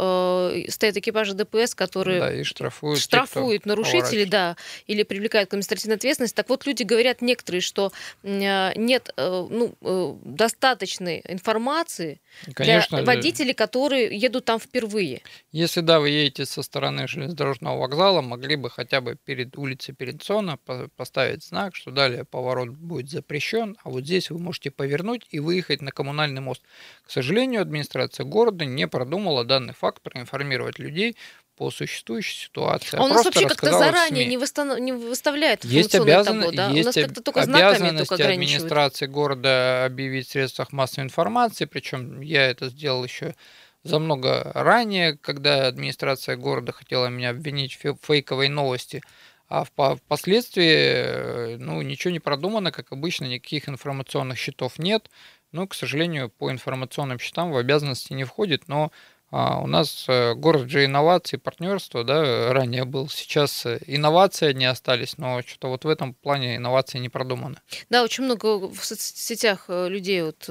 стоят 0.70 0.98
экипажи 0.98 1.34
ДПС, 1.34 1.74
которые 1.74 2.20
да, 2.20 2.34
и 2.34 2.44
штрафуют, 2.44 3.00
штрафуют 3.00 3.64
те, 3.64 3.70
нарушителей, 3.70 4.26
да, 4.26 4.56
или 4.88 5.04
привлекают 5.04 5.50
к 5.50 5.54
административной 5.54 5.96
ответственности. 5.96 6.36
Так 6.36 6.50
вот, 6.50 6.66
люди 6.66 6.84
говорят 6.84 7.22
некоторые, 7.22 7.62
что 7.62 7.92
нет 8.24 9.14
ну, 9.18 10.20
достаточной 10.24 11.23
информации 11.28 12.22
Конечно, 12.54 13.02
для 13.04 13.04
водителей, 13.04 13.54
которые 13.54 14.16
едут 14.18 14.46
там 14.46 14.60
впервые. 14.60 15.24
Если 15.52 15.82
да, 15.82 16.00
вы 16.00 16.10
едете 16.10 16.46
со 16.46 16.64
стороны 16.64 17.08
железнодорожного 17.08 17.78
вокзала, 17.80 18.22
могли 18.22 18.56
бы 18.56 18.70
хотя 18.72 19.02
бы 19.02 19.16
перед 19.16 19.56
улицей 19.58 19.94
Перенсона 19.94 20.58
поставить 20.96 21.44
знак, 21.44 21.76
что 21.76 21.92
далее 21.92 22.26
поворот 22.26 22.70
будет 22.70 23.10
запрещен, 23.10 23.78
а 23.84 23.90
вот 23.90 24.04
здесь 24.04 24.32
вы 24.32 24.40
можете 24.40 24.72
повернуть 24.72 25.28
и 25.30 25.40
выехать 25.40 25.82
на 25.82 25.92
коммунальный 25.92 26.42
мост. 26.42 26.64
К 27.04 27.12
сожалению, 27.12 27.62
администрация 27.62 28.26
города 28.26 28.66
не 28.66 28.88
продумала 28.88 29.46
данный 29.46 29.74
факт, 29.74 30.02
проинформировать 30.02 30.80
людей 30.80 31.16
по 31.64 31.72
существующей 31.72 32.44
ситуации. 32.48 32.98
А, 32.98 33.00
а 33.00 33.06
у 33.06 33.08
нас 33.08 33.24
вообще 33.24 33.48
как-то 33.48 33.72
заранее 33.72 34.26
не, 34.26 34.36
выстанов... 34.36 34.80
не 34.80 34.92
выставляет 34.92 35.64
есть 35.64 35.96
обязан... 35.96 36.42
табло, 36.42 36.52
да? 36.52 36.70
Есть 36.70 36.84
у 36.84 37.00
нас 37.00 37.08
как-то 37.08 37.24
только 37.24 37.42
обязанность 37.44 38.10
только 38.10 38.28
администрации 38.28 39.06
города 39.06 39.86
объявить 39.86 40.28
в 40.28 40.32
средствах 40.32 40.74
массовой 40.74 41.06
информации, 41.06 41.64
причем 41.64 42.20
я 42.20 42.48
это 42.48 42.68
сделал 42.68 43.02
еще 43.06 43.36
за 43.84 44.00
много 44.00 44.52
ранее, 44.54 45.16
когда 45.16 45.68
администрация 45.68 46.36
города 46.36 46.74
хотела 46.74 47.08
меня 47.08 47.30
обвинить 47.30 47.80
в 47.82 47.96
фейковой 48.02 48.50
новости, 48.50 49.02
а 49.48 49.64
впоследствии 49.64 51.56
ну, 51.56 51.82
ничего 51.82 52.12
не 52.12 52.20
продумано, 52.20 52.74
как 52.74 52.92
обычно, 52.92 53.24
никаких 53.24 53.70
информационных 53.70 54.38
счетов 54.38 54.80
нет. 54.80 55.10
Ну, 55.54 55.66
к 55.66 55.76
сожалению, 55.76 56.30
по 56.30 56.52
информационным 56.52 57.20
счетам 57.20 57.54
в 57.54 57.58
обязанности 57.58 58.12
не 58.12 58.26
входит, 58.26 58.68
но 58.68 58.92
а 59.36 59.60
у 59.60 59.66
нас 59.66 60.06
э, 60.08 60.36
город 60.36 60.70
же 60.70 60.86
инноваций, 60.86 61.40
партнерства, 61.40 62.04
да, 62.04 62.54
ранее 62.54 62.86
был. 62.86 63.10
Сейчас 63.10 63.66
э, 63.66 63.80
инновации 63.88 64.46
одни 64.46 64.66
остались, 64.66 65.18
но 65.18 65.42
что-то 65.42 65.70
вот 65.70 65.86
в 65.86 65.90
этом 65.90 66.14
плане 66.14 66.58
инновации 66.58 67.00
не 67.00 67.10
продуманы. 67.10 67.56
Да, 67.90 68.04
очень 68.04 68.26
много 68.26 68.68
в 68.68 68.86
соцсетях 68.86 69.66
э, 69.70 69.90
людей 69.90 70.22
вот 70.22 70.48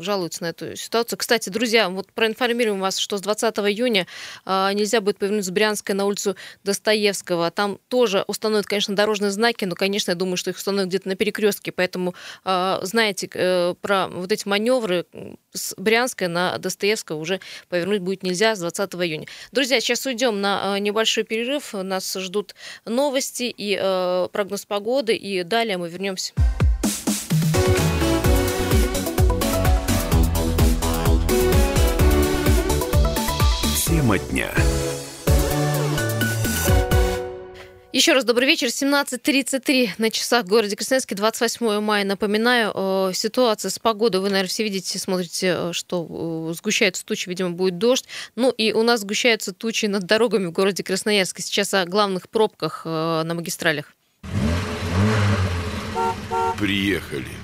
жалуются 0.00 0.44
на 0.44 0.50
эту 0.50 0.76
ситуацию. 0.76 1.18
Кстати, 1.18 1.48
друзья, 1.48 1.88
вот 1.88 2.12
проинформируем 2.12 2.78
вас, 2.78 2.98
что 2.98 3.18
с 3.18 3.20
20 3.20 3.58
июня 3.58 4.06
а, 4.44 4.72
нельзя 4.72 5.00
будет 5.00 5.18
повернуть 5.18 5.44
с 5.44 5.50
Брянской 5.50 5.96
на 5.96 6.04
улицу 6.04 6.36
Достоевского. 6.62 7.50
Там 7.50 7.80
тоже 7.88 8.24
установят, 8.28 8.66
конечно, 8.66 8.94
дорожные 8.94 9.32
знаки, 9.32 9.64
но, 9.64 9.74
конечно, 9.74 10.12
я 10.12 10.14
думаю, 10.14 10.36
что 10.36 10.50
их 10.50 10.56
установят 10.56 10.88
где-то 10.88 11.08
на 11.08 11.16
перекрестке, 11.16 11.72
поэтому 11.72 12.14
а, 12.44 12.78
знаете 12.82 13.74
про 13.80 14.06
вот 14.06 14.30
эти 14.30 14.46
маневры 14.46 15.06
с 15.52 15.74
Брянской 15.76 16.28
на 16.28 16.56
Достоевского 16.58 17.16
уже 17.16 17.40
повернуть 17.68 18.00
будет 18.00 18.19
нельзя 18.22 18.54
с 18.54 18.60
20 18.60 18.94
июня. 18.94 19.26
Друзья, 19.52 19.80
сейчас 19.80 20.06
уйдем 20.06 20.40
на 20.40 20.76
э, 20.76 20.80
небольшой 20.80 21.24
перерыв. 21.24 21.72
Нас 21.72 22.14
ждут 22.14 22.54
новости 22.84 23.52
и 23.56 23.78
э, 23.80 24.28
прогноз 24.32 24.64
погоды, 24.64 25.14
и 25.14 25.42
далее 25.42 25.76
мы 25.76 25.88
вернемся. 25.88 26.32
Тема 33.86 34.18
дня. 34.18 34.50
Еще 37.92 38.12
раз 38.12 38.24
добрый 38.24 38.46
вечер. 38.46 38.68
17.33 38.68 39.94
на 39.98 40.10
часах 40.10 40.44
в 40.44 40.48
городе 40.48 40.76
Красноярске, 40.76 41.16
28 41.16 41.80
мая. 41.80 42.04
Напоминаю, 42.04 42.70
э, 42.72 43.10
ситуация 43.14 43.68
с 43.68 43.80
погодой. 43.80 44.20
Вы, 44.20 44.28
наверное, 44.28 44.48
все 44.48 44.62
видите, 44.62 44.96
смотрите, 45.00 45.54
э, 45.56 45.72
что 45.72 46.50
э, 46.50 46.54
сгущаются 46.54 47.04
тучи, 47.04 47.28
видимо, 47.28 47.50
будет 47.50 47.78
дождь. 47.78 48.06
Ну 48.36 48.50
и 48.50 48.72
у 48.72 48.84
нас 48.84 49.00
сгущаются 49.00 49.52
тучи 49.52 49.86
над 49.86 50.04
дорогами 50.04 50.46
в 50.46 50.52
городе 50.52 50.84
Красноярске. 50.84 51.42
Сейчас 51.42 51.74
о 51.74 51.84
главных 51.84 52.28
пробках 52.28 52.84
на 52.84 53.34
магистралях. 53.34 53.92
Приехали. 56.60 57.39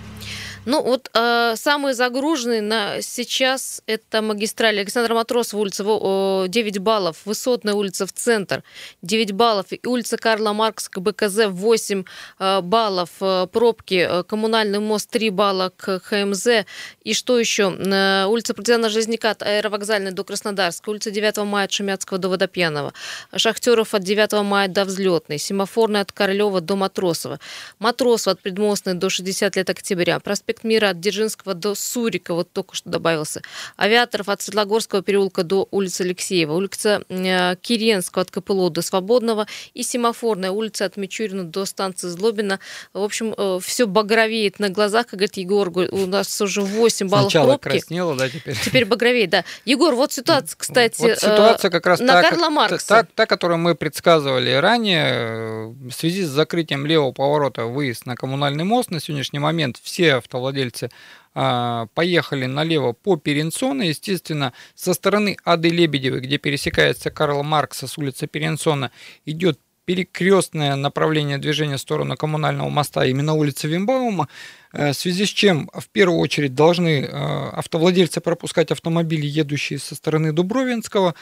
Ну 0.67 0.83
вот 0.83 1.09
э, 1.15 1.55
самые 1.55 1.95
загруженные 1.95 2.61
на 2.61 3.01
сейчас 3.01 3.83
это 3.87 4.21
магистраль 4.21 4.81
Александра 4.81 5.15
Матросова, 5.15 5.61
улица 5.61 5.85
9 5.85 6.79
баллов, 6.79 7.19
Высотная 7.25 7.75
улица 7.75 8.05
в 8.05 8.13
центр 8.13 8.65
9 9.01 9.31
баллов, 9.31 9.67
и 9.71 9.81
улица 9.87 10.17
Карла 10.17 10.53
Маркс 10.53 10.89
к 10.89 10.99
БКЗ 10.99 11.47
8 11.51 12.03
э, 12.41 12.61
баллов, 12.63 13.11
э, 13.21 13.47
пробки, 13.47 14.09
э, 14.11 14.25
коммунальный 14.25 14.81
мост 14.81 15.09
3 15.09 15.31
балла 15.31 15.73
к 15.77 16.01
ХМЗ, 16.01 16.67
и 17.05 17.15
что 17.15 17.39
еще? 17.39 17.73
Э, 17.79 18.27
улица 18.27 18.53
Партизана 18.53 18.89
Железняка 18.89 19.31
от 19.31 19.43
Аэровокзальной 19.43 20.11
до 20.11 20.25
Краснодарска, 20.25 20.91
улица 20.91 21.13
9 21.13 21.45
мая 21.45 21.67
от 21.67 21.73
Шемятского 21.73 22.19
до 22.19 22.29
Водопьянова, 22.29 22.93
Шахтеров 23.37 23.95
от 23.95 24.03
9 24.03 24.43
мая 24.43 24.67
до 24.67 24.85
Взлетной, 24.85 25.39
Семафорная 25.39 26.01
от 26.01 26.11
Королева 26.11 26.61
до 26.61 26.75
Матросова, 26.75 27.39
Матросова 27.79 28.33
от 28.33 28.41
Предмостной 28.41 28.95
до 28.95 29.11
60 29.11 29.55
лет 29.55 29.71
октября, 29.71 30.19
проспект 30.19 30.56
проспект 30.57 30.65
Мира 30.65 30.91
от 30.91 31.01
Дзержинского 31.01 31.55
до 31.55 31.75
Сурика, 31.75 32.35
вот 32.35 32.53
только 32.53 32.75
что 32.75 32.91
добавился. 32.91 33.43
Авиаторов 33.77 34.29
от 34.29 34.43
Светлогорского 34.43 35.03
переулка 35.03 35.43
до 35.43 35.69
улицы 35.71 36.03
Алексеева, 36.03 36.53
улица 36.53 37.03
э, 37.09 37.57
Киренского 37.61 38.23
от 38.23 38.31
КПЛО 38.31 38.71
до 38.71 38.83
Свободного 38.83 39.47
и 39.75 39.83
Семафорная 39.83 40.51
улица 40.51 40.85
от 40.85 40.97
Мичурина 40.97 41.45
до 41.45 41.65
станции 41.65 42.09
Злобина. 42.09 42.59
В 42.93 43.03
общем, 43.03 43.35
э, 43.37 43.59
все 43.63 43.87
багровеет 43.87 44.59
на 44.59 44.69
глазах, 44.69 45.07
как 45.07 45.19
говорит 45.19 45.37
Егор, 45.37 45.69
у 45.69 46.07
нас 46.07 46.41
уже 46.41 46.63
8 46.63 47.09
баллов 47.09 47.31
Сначала 47.31 47.57
пробки. 47.57 47.69
краснело, 47.69 48.17
да, 48.17 48.29
теперь? 48.29 48.57
Теперь 48.65 48.85
багровеет, 48.85 49.31
да. 49.31 49.45
Егор, 49.65 49.95
вот 49.95 50.13
ситуация, 50.13 50.57
кстати, 50.57 51.01
вот 51.01 51.19
ситуация 51.19 51.71
как 51.71 51.87
раз 51.87 52.01
на 52.01 52.23
та, 52.23 52.31
Карла 52.31 52.51
Маркса. 52.51 52.89
Та, 52.89 53.03
та, 53.03 53.09
та, 53.15 53.27
которую 53.27 53.59
мы 53.59 53.75
предсказывали 53.75 54.51
ранее, 54.53 55.69
в 55.69 55.93
связи 55.93 56.23
с 56.23 56.29
закрытием 56.29 56.87
левого 56.87 57.13
поворота 57.13 57.65
выезд 57.65 58.07
на 58.07 58.17
коммунальный 58.17 58.65
мост 58.65 58.91
на 58.91 59.01
сегодняшний 59.01 59.39
момент 59.39 59.79
все 59.83 60.15
автовладельцы 60.15 60.46
владельцы 60.47 60.91
а, 61.35 61.87
поехали 61.95 62.47
налево 62.47 62.93
по 62.93 63.17
Перенсона, 63.17 63.83
естественно, 63.83 64.53
со 64.75 64.95
стороны 64.95 65.37
Ады 65.45 65.69
Лебедевой, 65.69 66.21
где 66.21 66.39
пересекается 66.39 67.11
Карл 67.11 67.43
Маркса 67.43 67.87
с 67.87 67.99
улицы 67.99 68.27
Перенсона, 68.27 68.91
идет 69.25 69.59
перекрестное 69.87 70.75
направление 70.77 71.39
движения 71.39 71.77
в 71.77 71.81
сторону 71.81 72.17
коммунального 72.17 72.69
моста, 72.69 73.05
именно 73.05 73.35
улица 73.35 73.69
Вимбаума, 73.69 74.29
в 74.77 74.95
связи 74.95 75.27
с 75.27 75.31
чем 75.31 75.71
в 75.73 75.89
первую 75.89 76.21
очередь 76.21 76.55
должны 76.55 77.03
э, 77.03 77.49
автовладельцы 77.53 78.21
пропускать 78.21 78.71
автомобили, 78.71 79.27
едущие 79.27 79.79
со 79.79 79.95
стороны 79.95 80.33
Дубровинского. 80.33 81.15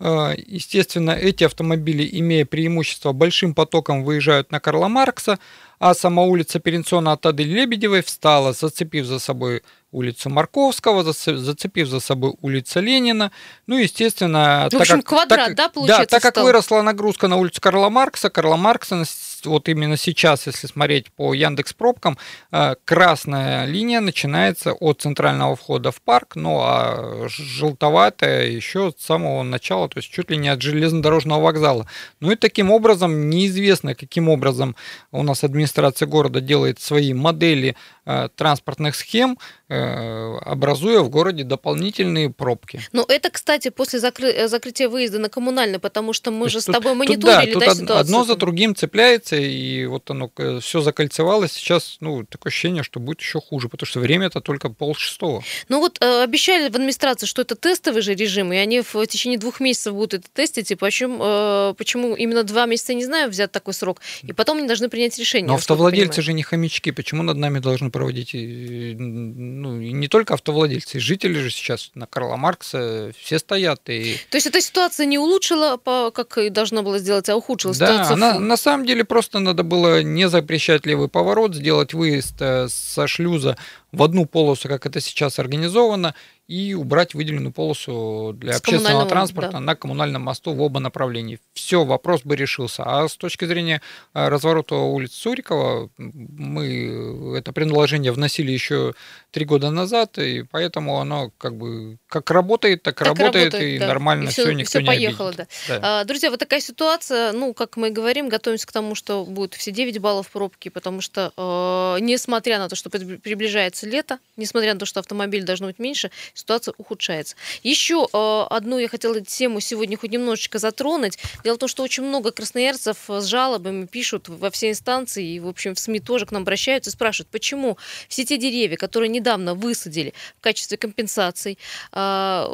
Э, 0.00 0.34
естественно, 0.46 1.12
эти 1.12 1.44
автомобили, 1.44 2.08
имея 2.20 2.44
преимущество, 2.44 3.12
большим 3.12 3.54
потоком 3.54 4.04
выезжают 4.04 4.52
на 4.52 4.60
Карла 4.60 4.88
Маркса, 4.88 5.38
а 5.78 5.94
сама 5.94 6.22
улица 6.22 6.60
Перенсона 6.60 7.12
от 7.12 7.26
Ады 7.26 7.44
Лебедевой 7.44 8.02
встала, 8.02 8.52
зацепив 8.52 9.06
за 9.06 9.18
собой 9.18 9.62
улицу 9.90 10.28
Марковского, 10.28 11.02
зацепив 11.02 11.88
за 11.88 12.00
собой 12.00 12.34
улицу 12.42 12.80
Ленина. 12.80 13.32
Ну, 13.66 13.78
естественно... 13.78 14.68
В 14.70 14.76
общем, 14.76 14.96
так 14.96 15.04
как, 15.04 15.04
квадрат, 15.06 15.46
так, 15.46 15.56
да, 15.56 15.68
получается, 15.68 16.02
Да, 16.02 16.06
так 16.06 16.22
как 16.22 16.34
стал? 16.34 16.44
выросла 16.44 16.82
нагрузка 16.82 17.28
на 17.28 17.36
улицу 17.36 17.60
Карла 17.60 17.88
Маркса, 17.88 18.28
Карла 18.28 18.56
Маркса 18.56 18.96
вот 19.46 19.68
именно 19.68 19.96
сейчас, 19.96 20.46
если 20.46 20.66
смотреть 20.66 21.10
по 21.12 21.34
Яндекс 21.34 21.72
пробкам, 21.72 22.18
э, 22.52 22.74
красная 22.84 23.64
линия 23.66 24.00
начинается 24.00 24.72
от 24.72 25.02
центрального 25.02 25.56
входа 25.56 25.90
в 25.90 26.00
парк, 26.00 26.36
ну 26.36 26.60
а 26.62 27.26
желтоватая 27.28 28.46
еще 28.46 28.92
с 28.96 29.04
самого 29.04 29.42
начала, 29.42 29.88
то 29.88 29.98
есть 29.98 30.10
чуть 30.10 30.30
ли 30.30 30.36
не 30.36 30.48
от 30.48 30.62
железнодорожного 30.62 31.42
вокзала. 31.42 31.86
Ну 32.20 32.32
и 32.32 32.36
таким 32.36 32.70
образом 32.70 33.30
неизвестно, 33.30 33.94
каким 33.94 34.28
образом 34.28 34.76
у 35.12 35.22
нас 35.22 35.44
администрация 35.44 36.06
города 36.06 36.40
делает 36.40 36.80
свои 36.80 37.12
модели 37.14 37.76
Э, 38.10 38.30
транспортных 38.34 38.96
схем, 38.96 39.38
э, 39.68 40.38
образуя 40.38 41.00
в 41.00 41.10
городе 41.10 41.44
дополнительные 41.44 42.30
пробки. 42.30 42.80
Ну, 42.92 43.04
это, 43.06 43.28
кстати, 43.28 43.68
после 43.68 43.98
закры... 43.98 44.48
закрытия 44.48 44.88
выезда 44.88 45.18
на 45.18 45.28
коммунальный, 45.28 45.78
потому 45.78 46.14
что 46.14 46.30
мы 46.30 46.46
То 46.46 46.52
же 46.52 46.60
с 46.62 46.64
тобой 46.64 46.94
мониторили 46.94 47.52
тут, 47.52 47.60
да, 47.60 47.66
тут 47.66 47.66
да, 47.66 47.74
ситуацию? 47.74 48.00
Одно 48.00 48.24
за 48.24 48.36
другим 48.36 48.74
цепляется, 48.74 49.27
инфляция, 49.28 49.40
и 49.40 49.86
вот 49.86 50.10
оно 50.10 50.30
все 50.60 50.80
закольцевалось. 50.80 51.52
Сейчас, 51.52 51.96
ну, 52.00 52.24
такое 52.24 52.50
ощущение, 52.50 52.82
что 52.82 53.00
будет 53.00 53.20
еще 53.20 53.40
хуже, 53.40 53.68
потому 53.68 53.86
что 53.86 54.00
время 54.00 54.26
это 54.26 54.40
только 54.40 54.68
полшестого. 54.70 55.42
Ну 55.68 55.80
вот 55.80 55.98
э, 56.00 56.22
обещали 56.22 56.68
в 56.68 56.74
администрации, 56.74 57.26
что 57.26 57.42
это 57.42 57.54
тестовый 57.54 58.02
же 58.02 58.14
режим, 58.14 58.52
и 58.52 58.56
они 58.56 58.80
в 58.80 59.06
течение 59.06 59.38
двух 59.38 59.60
месяцев 59.60 59.94
будут 59.94 60.14
это 60.14 60.28
тестить, 60.32 60.70
и 60.70 60.74
почему, 60.74 61.18
э, 61.20 61.74
почему 61.76 62.14
именно 62.14 62.44
два 62.44 62.66
месяца, 62.66 62.94
не 62.94 63.04
знаю, 63.04 63.30
взят 63.30 63.52
такой 63.52 63.74
срок, 63.74 64.00
и 64.22 64.32
потом 64.32 64.58
они 64.58 64.66
должны 64.66 64.88
принять 64.88 65.18
решение. 65.18 65.48
Но 65.48 65.54
автовладельцы 65.54 66.22
же 66.22 66.32
не 66.32 66.42
хомячки, 66.42 66.90
почему 66.90 67.22
над 67.22 67.36
нами 67.36 67.58
должны 67.58 67.90
проводить, 67.90 68.30
ну, 68.34 69.80
и 69.80 69.92
не 69.92 70.08
только 70.08 70.34
автовладельцы, 70.34 71.00
жители 71.00 71.38
же 71.38 71.50
сейчас 71.50 71.90
на 71.94 72.06
Карла 72.06 72.36
Маркса 72.36 73.12
все 73.18 73.38
стоят. 73.38 73.80
И... 73.88 74.16
То 74.30 74.36
есть 74.36 74.46
эта 74.46 74.60
ситуация 74.60 75.06
не 75.06 75.18
улучшила, 75.18 75.78
как 76.10 76.38
и 76.38 76.50
должна 76.50 76.82
была 76.82 76.98
сделать, 76.98 77.28
а 77.28 77.36
ухудшила 77.36 77.74
да? 77.74 78.08
Она, 78.10 78.38
на 78.38 78.56
самом 78.56 78.86
деле 78.86 79.04
просто 79.04 79.17
надо 79.40 79.62
было 79.62 80.02
не 80.02 80.28
запрещать 80.28 80.86
левый 80.86 81.08
поворот, 81.08 81.54
сделать 81.54 81.94
выезд 81.94 82.36
э, 82.40 82.68
со 82.68 83.06
шлюза 83.06 83.56
в 83.92 84.02
одну 84.02 84.26
полосу, 84.26 84.68
как 84.68 84.86
это 84.86 85.00
сейчас 85.00 85.38
организовано, 85.38 86.14
и 86.48 86.72
убрать 86.72 87.12
выделенную 87.12 87.52
полосу 87.52 88.32
для 88.34 88.54
с 88.54 88.60
общественного 88.60 89.04
транспорта 89.04 89.52
да. 89.52 89.60
на 89.60 89.76
коммунальном 89.76 90.22
мосту 90.22 90.54
в 90.54 90.62
оба 90.62 90.80
направления. 90.80 91.38
Все, 91.52 91.84
вопрос 91.84 92.22
бы 92.22 92.36
решился. 92.36 92.84
А 92.84 93.06
с 93.06 93.18
точки 93.18 93.44
зрения 93.44 93.82
э, 94.14 94.28
разворота 94.28 94.76
улиц 94.76 95.12
Сурикова, 95.12 95.90
мы 95.98 97.36
это 97.36 97.52
предложение 97.52 98.12
вносили 98.12 98.50
еще 98.50 98.94
три 99.30 99.44
года 99.44 99.70
назад, 99.70 100.18
и 100.18 100.42
поэтому 100.42 100.98
оно 100.98 101.30
как 101.36 101.54
бы 101.54 101.98
как 102.08 102.30
работает, 102.30 102.82
так, 102.82 102.96
так 102.96 103.08
работает, 103.08 103.52
работает, 103.52 103.76
и 103.76 103.78
да. 103.78 103.88
нормально 103.88 104.28
и 104.28 104.32
все, 104.32 104.44
все 104.44 104.52
никто 104.52 104.70
все 104.70 104.80
не 104.80 104.86
поехало, 104.86 105.28
обидит. 105.28 105.48
Да. 105.68 105.78
Да. 105.78 106.00
А, 106.00 106.04
друзья, 106.04 106.30
вот 106.30 106.40
такая 106.40 106.60
ситуация, 106.60 107.32
ну, 107.32 107.52
как 107.52 107.76
мы 107.76 107.90
говорим, 107.90 108.30
готовимся 108.30 108.66
к 108.66 108.72
тому, 108.72 108.94
что 108.94 109.26
будет 109.26 109.52
все 109.52 109.70
9 109.70 109.98
баллов 109.98 110.30
пробки, 110.30 110.70
потому 110.70 111.02
что, 111.02 111.32
э, 111.36 112.00
несмотря 112.00 112.58
на 112.58 112.70
то, 112.70 112.76
что 112.76 112.88
приближается 112.88 113.86
лето, 113.86 114.18
несмотря 114.38 114.72
на 114.72 114.80
то, 114.80 114.86
что 114.86 115.00
автомобиль 115.00 115.44
должно 115.44 115.66
быть 115.66 115.78
меньше, 115.78 116.10
ситуация 116.38 116.74
ухудшается. 116.78 117.36
Еще 117.62 118.06
э, 118.12 118.46
одну 118.50 118.78
я 118.78 118.88
хотела 118.88 119.20
тему 119.20 119.60
сегодня 119.60 119.96
хоть 119.96 120.10
немножечко 120.10 120.58
затронуть. 120.58 121.18
Дело 121.44 121.56
в 121.56 121.58
том, 121.58 121.68
что 121.68 121.82
очень 121.82 122.04
много 122.04 122.30
красноярцев 122.30 122.96
с 123.08 123.24
жалобами 123.24 123.86
пишут 123.86 124.28
во 124.28 124.50
все 124.50 124.70
инстанции, 124.70 125.26
и, 125.26 125.40
в 125.40 125.48
общем, 125.48 125.74
в 125.74 125.78
СМИ 125.78 126.00
тоже 126.00 126.26
к 126.26 126.32
нам 126.32 126.42
обращаются 126.42 126.90
и 126.90 126.92
спрашивают, 126.92 127.28
почему 127.30 127.76
все 128.08 128.24
те 128.24 128.38
деревья, 128.38 128.76
которые 128.76 129.08
недавно 129.08 129.54
высадили 129.54 130.14
в 130.38 130.40
качестве 130.40 130.76
компенсаций, 130.78 131.58
э, 131.92 132.44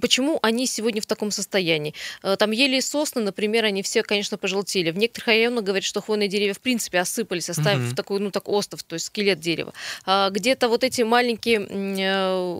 почему 0.00 0.38
они 0.42 0.66
сегодня 0.66 1.02
в 1.02 1.06
таком 1.06 1.30
состоянии? 1.30 1.94
Э, 2.22 2.36
там 2.36 2.52
ели 2.52 2.76
и 2.76 2.80
сосны, 2.80 3.20
например, 3.22 3.64
они 3.64 3.82
все, 3.82 4.02
конечно, 4.02 4.38
пожелтели. 4.38 4.90
В 4.90 4.96
некоторых 4.96 5.26
районах 5.26 5.64
говорят, 5.64 5.84
что 5.84 6.00
хвойные 6.00 6.28
деревья 6.28 6.54
в 6.54 6.60
принципе 6.60 7.00
осыпались, 7.00 7.50
оставив 7.50 7.88
угу. 7.88 7.96
такой, 7.96 8.20
ну 8.20 8.30
так, 8.30 8.48
остров, 8.48 8.82
то 8.84 8.94
есть 8.94 9.06
скелет 9.06 9.40
дерева. 9.40 9.72
А 10.06 10.30
где-то 10.30 10.68
вот 10.68 10.84
эти 10.84 11.02
маленькие 11.02 11.66
э, 11.68 12.59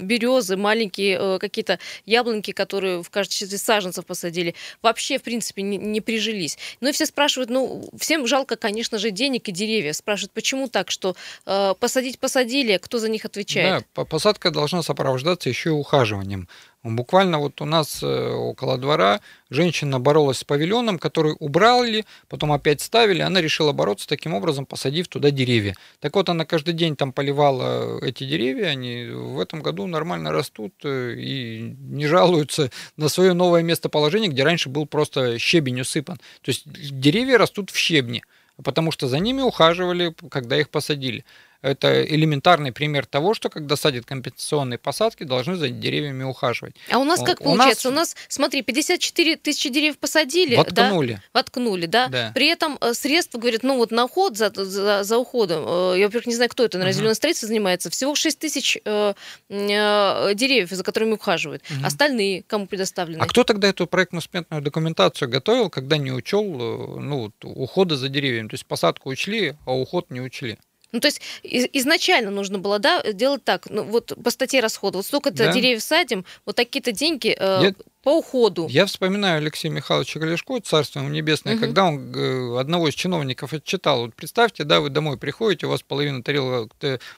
березы, 0.00 0.56
маленькие 0.56 1.18
э, 1.18 1.38
какие-то 1.38 1.78
яблоньки, 2.06 2.52
которые 2.52 3.02
в 3.02 3.10
качестве 3.10 3.58
саженцев 3.58 4.06
посадили, 4.06 4.54
вообще, 4.82 5.18
в 5.18 5.22
принципе, 5.22 5.62
не, 5.62 5.76
не 5.76 6.00
прижились. 6.00 6.58
Ну 6.80 6.88
и 6.88 6.92
все 6.92 7.06
спрашивают, 7.06 7.50
ну, 7.50 7.88
всем 7.98 8.26
жалко, 8.26 8.56
конечно 8.56 8.98
же, 8.98 9.10
денег 9.10 9.48
и 9.48 9.52
деревьев. 9.52 9.96
Спрашивают, 9.96 10.32
почему 10.32 10.68
так, 10.68 10.90
что 10.90 11.16
э, 11.46 11.74
посадить 11.78 12.18
посадили, 12.18 12.72
а 12.72 12.78
кто 12.78 12.98
за 12.98 13.08
них 13.08 13.24
отвечает? 13.24 13.86
Да, 13.94 14.04
посадка 14.04 14.50
должна 14.50 14.82
сопровождаться 14.82 15.48
еще 15.48 15.70
и 15.70 15.72
ухаживанием. 15.72 16.48
Буквально 16.84 17.38
вот 17.38 17.60
у 17.60 17.64
нас 17.64 18.02
э, 18.02 18.30
около 18.32 18.76
двора 18.76 19.20
женщина 19.50 20.00
боролась 20.00 20.38
с 20.38 20.44
павильоном, 20.44 20.98
который 20.98 21.36
убрали, 21.38 22.04
потом 22.28 22.50
опять 22.50 22.80
ставили, 22.80 23.20
она 23.20 23.40
решила 23.40 23.70
бороться 23.70 24.08
таким 24.08 24.34
образом, 24.34 24.66
посадив 24.66 25.06
туда 25.06 25.30
деревья. 25.30 25.76
Так 26.00 26.16
вот, 26.16 26.28
она 26.28 26.44
каждый 26.44 26.74
день 26.74 26.96
там 26.96 27.12
поливала 27.12 28.00
эти 28.04 28.24
деревья, 28.24 28.66
они 28.66 29.04
в 29.04 29.38
этом 29.38 29.62
году 29.62 29.86
нормально 29.86 30.32
растут 30.32 30.74
э, 30.82 31.14
и 31.16 31.76
не 31.78 32.08
жалуются 32.08 32.72
на 32.96 33.08
свое 33.08 33.32
новое 33.32 33.62
местоположение, 33.62 34.28
где 34.28 34.42
раньше 34.42 34.68
был 34.68 34.84
просто 34.84 35.38
щебень 35.38 35.82
усыпан. 35.82 36.16
То 36.16 36.48
есть 36.48 36.64
деревья 36.66 37.38
растут 37.38 37.70
в 37.70 37.76
щебне, 37.76 38.24
потому 38.64 38.90
что 38.90 39.06
за 39.06 39.20
ними 39.20 39.40
ухаживали, 39.40 40.12
когда 40.30 40.58
их 40.58 40.68
посадили. 40.68 41.24
Это 41.62 42.04
элементарный 42.04 42.72
пример 42.72 43.06
того, 43.06 43.34
что 43.34 43.48
когда 43.48 43.76
садят 43.76 44.04
компенсационные 44.04 44.78
посадки, 44.78 45.22
должны 45.22 45.54
за 45.54 45.68
деревьями 45.68 46.24
ухаживать. 46.24 46.74
А 46.90 46.98
у 46.98 47.04
нас 47.04 47.22
как 47.22 47.40
у 47.40 47.44
получается? 47.44 47.90
Нас... 47.90 48.14
У 48.14 48.16
нас, 48.16 48.16
смотри, 48.28 48.62
54 48.62 49.36
тысячи 49.36 49.68
деревьев 49.68 49.98
посадили. 49.98 50.56
Воткнули. 50.56 51.12
Да? 51.12 51.22
Воткнули, 51.32 51.86
да? 51.86 52.08
да. 52.08 52.32
При 52.34 52.48
этом 52.48 52.78
э, 52.80 52.94
средства, 52.94 53.38
говорят, 53.38 53.62
ну 53.62 53.76
вот 53.76 53.92
на 53.92 54.06
уход, 54.06 54.36
за, 54.36 54.52
за, 54.52 55.04
за 55.04 55.18
уходом, 55.18 55.64
э, 55.64 55.98
я, 56.00 56.06
во-первых, 56.06 56.26
не 56.26 56.34
знаю, 56.34 56.50
кто 56.50 56.64
это, 56.64 56.78
наверное, 56.78 56.94
угу. 56.94 56.98
зеленое 56.98 57.14
строительство 57.14 57.46
занимается, 57.46 57.90
всего 57.90 58.16
6 58.16 58.38
тысяч 58.40 58.78
э, 58.84 59.14
э, 59.48 60.34
деревьев, 60.34 60.70
за 60.70 60.82
которыми 60.82 61.12
ухаживают. 61.12 61.62
Угу. 61.70 61.86
Остальные 61.86 62.42
кому 62.42 62.66
предоставлены? 62.66 63.22
А 63.22 63.26
кто 63.26 63.44
тогда 63.44 63.68
эту 63.68 63.86
проектно-сметную 63.86 64.62
документацию 64.62 65.28
готовил, 65.28 65.70
когда 65.70 65.96
не 65.96 66.10
учел 66.10 66.42
ну, 66.44 67.30
ухода 67.44 67.96
за 67.96 68.08
деревьями? 68.08 68.48
То 68.48 68.54
есть 68.54 68.66
посадку 68.66 69.10
учли, 69.10 69.54
а 69.64 69.72
уход 69.76 70.10
не 70.10 70.20
учли? 70.20 70.58
Ну, 70.92 71.00
то 71.00 71.08
есть 71.08 71.20
изначально 71.42 72.30
нужно 72.30 72.58
было, 72.58 72.78
да, 72.78 73.02
делать 73.12 73.44
так, 73.44 73.68
ну, 73.70 73.82
вот 73.84 74.12
по 74.22 74.30
статье 74.30 74.60
расхода, 74.60 74.98
вот 74.98 75.06
столько-то 75.06 75.36
да. 75.36 75.52
деревьев 75.52 75.82
садим, 75.82 76.24
вот 76.44 76.56
такие-то 76.56 76.92
деньги 76.92 77.34
э, 77.38 77.60
Я 77.62 77.74
по 78.02 78.18
уходу. 78.18 78.66
Я 78.68 78.86
вспоминаю 78.86 79.38
Алексея 79.38 79.70
Михайловича 79.72 80.18
Галешко, 80.18 80.58
царство 80.60 81.00
ему 81.00 81.08
небесное, 81.08 81.54
угу. 81.54 81.62
когда 81.62 81.84
он 81.84 82.14
э, 82.14 82.58
одного 82.58 82.88
из 82.88 82.94
чиновников 82.94 83.52
отчитал. 83.52 84.02
Вот 84.02 84.14
представьте, 84.14 84.64
да, 84.64 84.80
вы 84.80 84.90
домой 84.90 85.16
приходите, 85.16 85.66
у 85.66 85.70
вас 85.70 85.82
половина 85.82 86.22
тарелок, 86.22 86.72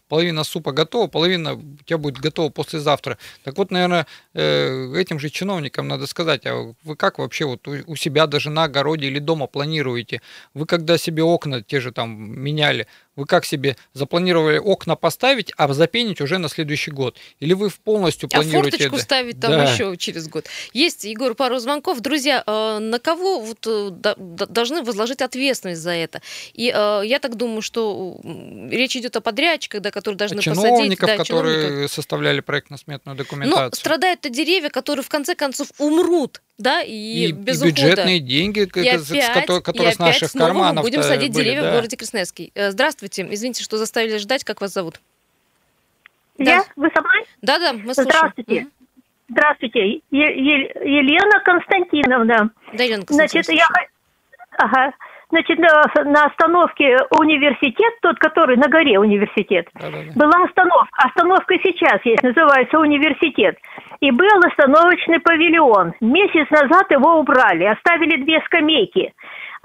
половина 0.09 0.45
супа 0.45 0.73
готова, 0.73 1.07
половина 1.07 1.55
у 1.55 1.85
тебя 1.85 1.99
будет 1.99 2.19
готова 2.19 2.51
послезавтра. 2.51 3.19
Так 3.45 3.57
вот, 3.57 3.71
наверное, 3.71 4.07
э, 4.35 4.95
этим 4.97 5.19
же 5.19 5.31
чиновникам 5.31 5.89
надо 5.89 6.07
сказать, 6.07 6.47
а 6.47 6.75
вы 6.83 6.97
как 6.97 7.19
вообще 7.19 7.47
вот 7.47 7.67
у 7.67 7.97
себя 7.97 8.27
даже 8.27 8.51
на 8.51 8.65
огороде 8.65 9.07
или 9.07 9.19
дома 9.19 9.47
планируете? 9.47 10.21
Вы 10.53 10.67
когда 10.67 10.99
себе 10.99 11.23
окна 11.23 11.63
те 11.63 11.81
же 11.81 11.93
там 11.93 12.11
меняли, 12.11 12.87
вы 13.17 13.27
как 13.27 13.45
себе 13.45 13.77
запланировали 13.93 14.59
окна 14.59 14.97
поставить, 14.97 15.53
а 15.57 15.73
запенить 15.73 16.21
уже 16.21 16.39
на 16.39 16.49
следующий 16.49 16.91
год? 16.91 17.17
Или 17.41 17.53
вы 17.55 17.71
полностью 17.71 18.29
планируете... 18.29 18.77
А 18.77 18.79
форточку 18.79 18.99
ставить 18.99 19.41
там 19.41 19.53
да. 19.53 19.73
еще 19.73 19.97
через 19.97 20.29
год. 20.29 20.47
Есть, 20.75 21.05
Егор, 21.05 21.37
пару 21.37 21.59
звонков. 21.59 22.01
Друзья, 22.01 22.43
э, 22.45 22.79
на 22.81 22.99
кого 22.99 23.39
вот 23.39 23.65
э, 23.65 23.91
должны 24.17 24.83
возложить 24.83 25.23
ответственность 25.23 25.81
за 25.81 25.93
это? 25.93 26.21
И 26.53 26.69
э, 26.75 27.03
я 27.05 27.21
так 27.21 27.37
думаю, 27.37 27.63
что 27.63 28.19
речь 28.71 28.97
идет 28.97 29.15
о 29.15 29.21
подрядчиках, 29.21 29.83
да, 29.83 29.93
которые 29.93 30.19
должны 30.19 30.43
чиновников, 30.43 30.99
посадить... 30.99 30.99
Да, 30.99 31.17
которые 31.17 31.63
чиновников. 31.67 31.93
составляли 31.93 32.41
проектно-сметную 32.41 33.17
документацию. 33.17 33.71
Но 33.71 33.77
страдают-то 33.77 34.31
деревья, 34.31 34.69
которые 34.69 35.05
в 35.05 35.09
конце 35.09 35.37
концов 35.37 35.69
умрут 35.79 36.43
да, 36.59 36.83
и, 36.83 37.29
и 37.29 37.33
без 37.33 37.63
и 37.63 37.67
бюджетные 37.67 38.19
деньги, 38.19 38.59
и 38.59 38.89
опять, 38.89 39.47
которые 39.63 39.93
и 39.93 39.95
с 39.95 39.99
наших 40.01 40.33
карманов 40.33 40.85
мы 40.85 40.91
будем 40.91 41.05
садить 41.05 41.33
были, 41.33 41.45
деревья 41.45 41.63
да. 41.63 41.71
в 41.71 41.75
городе 41.75 41.97
Красноярске. 41.97 42.51
Здравствуйте, 42.57 43.27
извините, 43.31 43.63
что 43.63 43.79
заставили 43.79 44.17
ждать, 44.17 44.43
как 44.43 44.61
вас 44.61 44.73
зовут? 44.73 45.01
Я? 46.37 46.59
Да. 46.59 46.65
Вы 46.75 46.91
со 46.93 47.01
мной? 47.01 47.27
Да-да, 47.43 47.73
мы 47.75 47.95
слушаем. 47.95 48.11
Здравствуйте. 48.11 48.67
Здравствуйте, 49.29 50.01
Елена 50.11 51.41
Константиновна. 51.45 52.51
Да, 52.73 52.85
Елена 52.85 53.05
Константиновна. 53.05 53.45
Значит, 53.45 53.49
я... 53.49 53.67
Ага. 54.59 54.93
Значит, 55.31 55.59
на, 55.59 56.05
на 56.05 56.27
остановке 56.27 56.97
университет, 57.19 57.93
тот, 58.03 58.19
который 58.19 58.57
на 58.57 58.69
горе 58.69 58.99
университет, 59.01 59.67
Да-да-да. 59.75 60.13
была 60.15 60.45
остановка. 60.45 60.89
Остановка 60.97 61.55
сейчас 61.61 62.05
есть, 62.05 62.23
называется 62.23 62.79
университет. 62.79 63.59
И 64.01 64.11
был 64.13 64.39
остановочный 64.47 65.19
павильон. 65.19 65.95
Месяц 66.01 66.49
назад 66.51 66.91
его 66.91 67.19
убрали, 67.19 67.65
оставили 67.65 68.23
две 68.23 68.41
скамейки 68.43 69.13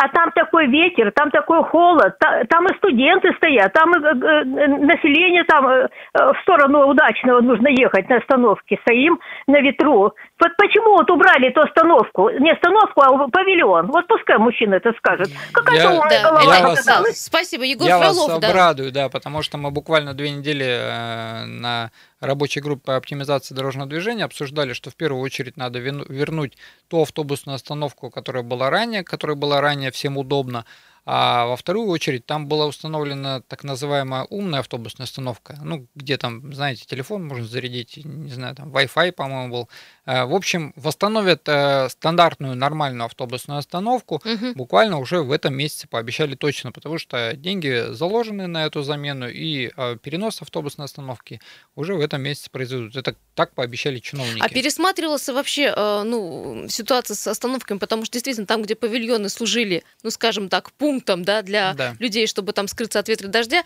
а 0.02 0.08
там 0.08 0.32
такой 0.32 0.68
ветер, 0.68 1.12
там 1.12 1.30
такой 1.30 1.62
холод, 1.66 2.18
там 2.50 2.66
и 2.68 2.78
студенты 2.78 3.34
стоят, 3.34 3.74
там 3.74 3.92
и 3.92 4.00
э, 4.00 4.10
э, 4.12 4.68
население 4.68 5.44
там 5.44 5.68
э, 5.68 5.88
в 6.14 6.38
сторону 6.42 6.88
удачного 6.88 7.42
нужно 7.42 7.68
ехать 7.68 8.08
на 8.08 8.18
остановке, 8.18 8.80
стоим 8.84 9.20
на 9.48 9.60
ветру. 9.60 10.14
Вот 10.40 10.56
почему 10.56 10.92
вот 10.94 11.10
убрали 11.12 11.50
эту 11.50 11.62
остановку, 11.62 12.30
не 12.30 12.52
остановку, 12.52 13.02
а 13.02 13.28
павильон? 13.28 13.88
Вот 13.88 14.08
пускай 14.08 14.38
мужчина 14.38 14.76
это 14.76 14.94
скажет. 14.98 15.30
Какая-то 15.52 15.92
умная 15.92 16.24
да, 16.24 16.30
голова 16.30 16.56
я 16.56 16.68
вас, 16.68 17.20
Спасибо, 17.20 17.66
Егор 17.66 17.88
Я 17.88 18.00
Фролов, 18.00 18.30
вас 18.30 18.40
да. 18.40 18.48
обрадую, 18.48 18.92
да, 18.94 19.10
потому 19.10 19.42
что 19.42 19.58
мы 19.58 19.72
буквально 19.72 20.14
две 20.14 20.32
недели 20.32 21.46
на 21.46 21.92
рабочей 22.22 22.62
группы 22.62 22.84
по 22.86 22.96
оптимизации 22.96 23.54
дорожного 23.54 23.90
движения 23.90 24.24
обсуждали, 24.24 24.72
что 24.72 24.90
в 24.92 24.96
первую 24.96 25.22
очередь 25.22 25.58
надо 25.58 25.80
вернуть 25.80 26.58
ту 26.88 27.02
автобусную 27.02 27.56
остановку, 27.56 28.10
которая 28.10 28.44
была 28.44 28.70
ранее, 28.70 29.04
которая 29.04 29.36
была 29.36 29.60
ранее 29.60 29.92
всем 29.92 30.18
удобна, 30.18 30.66
А 31.12 31.48
во 31.48 31.56
вторую 31.56 31.88
очередь 31.88 32.28
там 32.28 32.46
была 32.46 32.68
установлена 32.68 33.42
так 33.42 33.64
называемая 33.64 34.26
умная 34.30 34.60
автобусная 34.60 35.06
остановка, 35.06 35.58
ну, 35.64 35.88
где 35.96 36.18
там, 36.18 36.54
знаете, 36.54 36.86
телефон 36.86 37.26
можно 37.26 37.48
зарядить, 37.48 37.98
не 38.06 38.30
знаю, 38.30 38.54
там 38.54 38.72
Wi-Fi, 38.72 39.14
по-моему, 39.14 39.52
был. 39.52 39.70
Э, 40.06 40.26
в 40.26 40.36
общем, 40.36 40.72
восстановят 40.76 41.50
э, 41.50 41.90
стандартную 41.90 42.56
нормальную 42.56 43.06
автобусную 43.06 43.58
остановку 43.58 44.22
угу. 44.24 44.54
буквально 44.54 45.00
уже 45.00 45.24
в 45.24 45.32
этом 45.32 45.56
месяце 45.56 45.88
пообещали 45.88 46.36
точно, 46.36 46.72
потому 46.72 47.00
что 47.00 47.34
деньги 47.36 47.92
заложены 47.92 48.46
на 48.46 48.68
эту 48.68 48.84
замену 48.84 49.28
и 49.28 49.72
э, 49.76 49.98
перенос 50.04 50.44
автобусной 50.44 50.86
остановки 50.86 51.42
уже 51.76 51.96
в 51.96 52.02
этом 52.02 52.22
месяце 52.22 52.52
произведут. 52.52 52.96
Это 52.96 53.16
так 53.34 53.56
пообещали 53.56 53.98
чиновники. 53.98 54.46
А 54.46 54.50
пересматривалась 54.50 55.28
вообще 55.28 55.74
ну, 55.76 56.68
ситуация 56.70 57.16
с 57.16 57.26
остановками, 57.26 57.80
потому 57.80 58.06
что 58.06 58.14
действительно 58.14 58.46
там, 58.46 58.62
где 58.62 58.76
павильоны 58.76 59.30
служили, 59.30 59.84
ну, 60.04 60.12
скажем 60.12 60.50
так, 60.50 60.72
пунктом 61.00 61.24
да, 61.24 61.42
для 61.42 61.74
да. 61.74 61.96
людей, 62.00 62.28
чтобы 62.28 62.54
там 62.54 62.68
скрыться 62.68 63.00
от 63.00 63.08
ветра 63.08 63.28
и 63.28 63.32
дождя, 63.32 63.64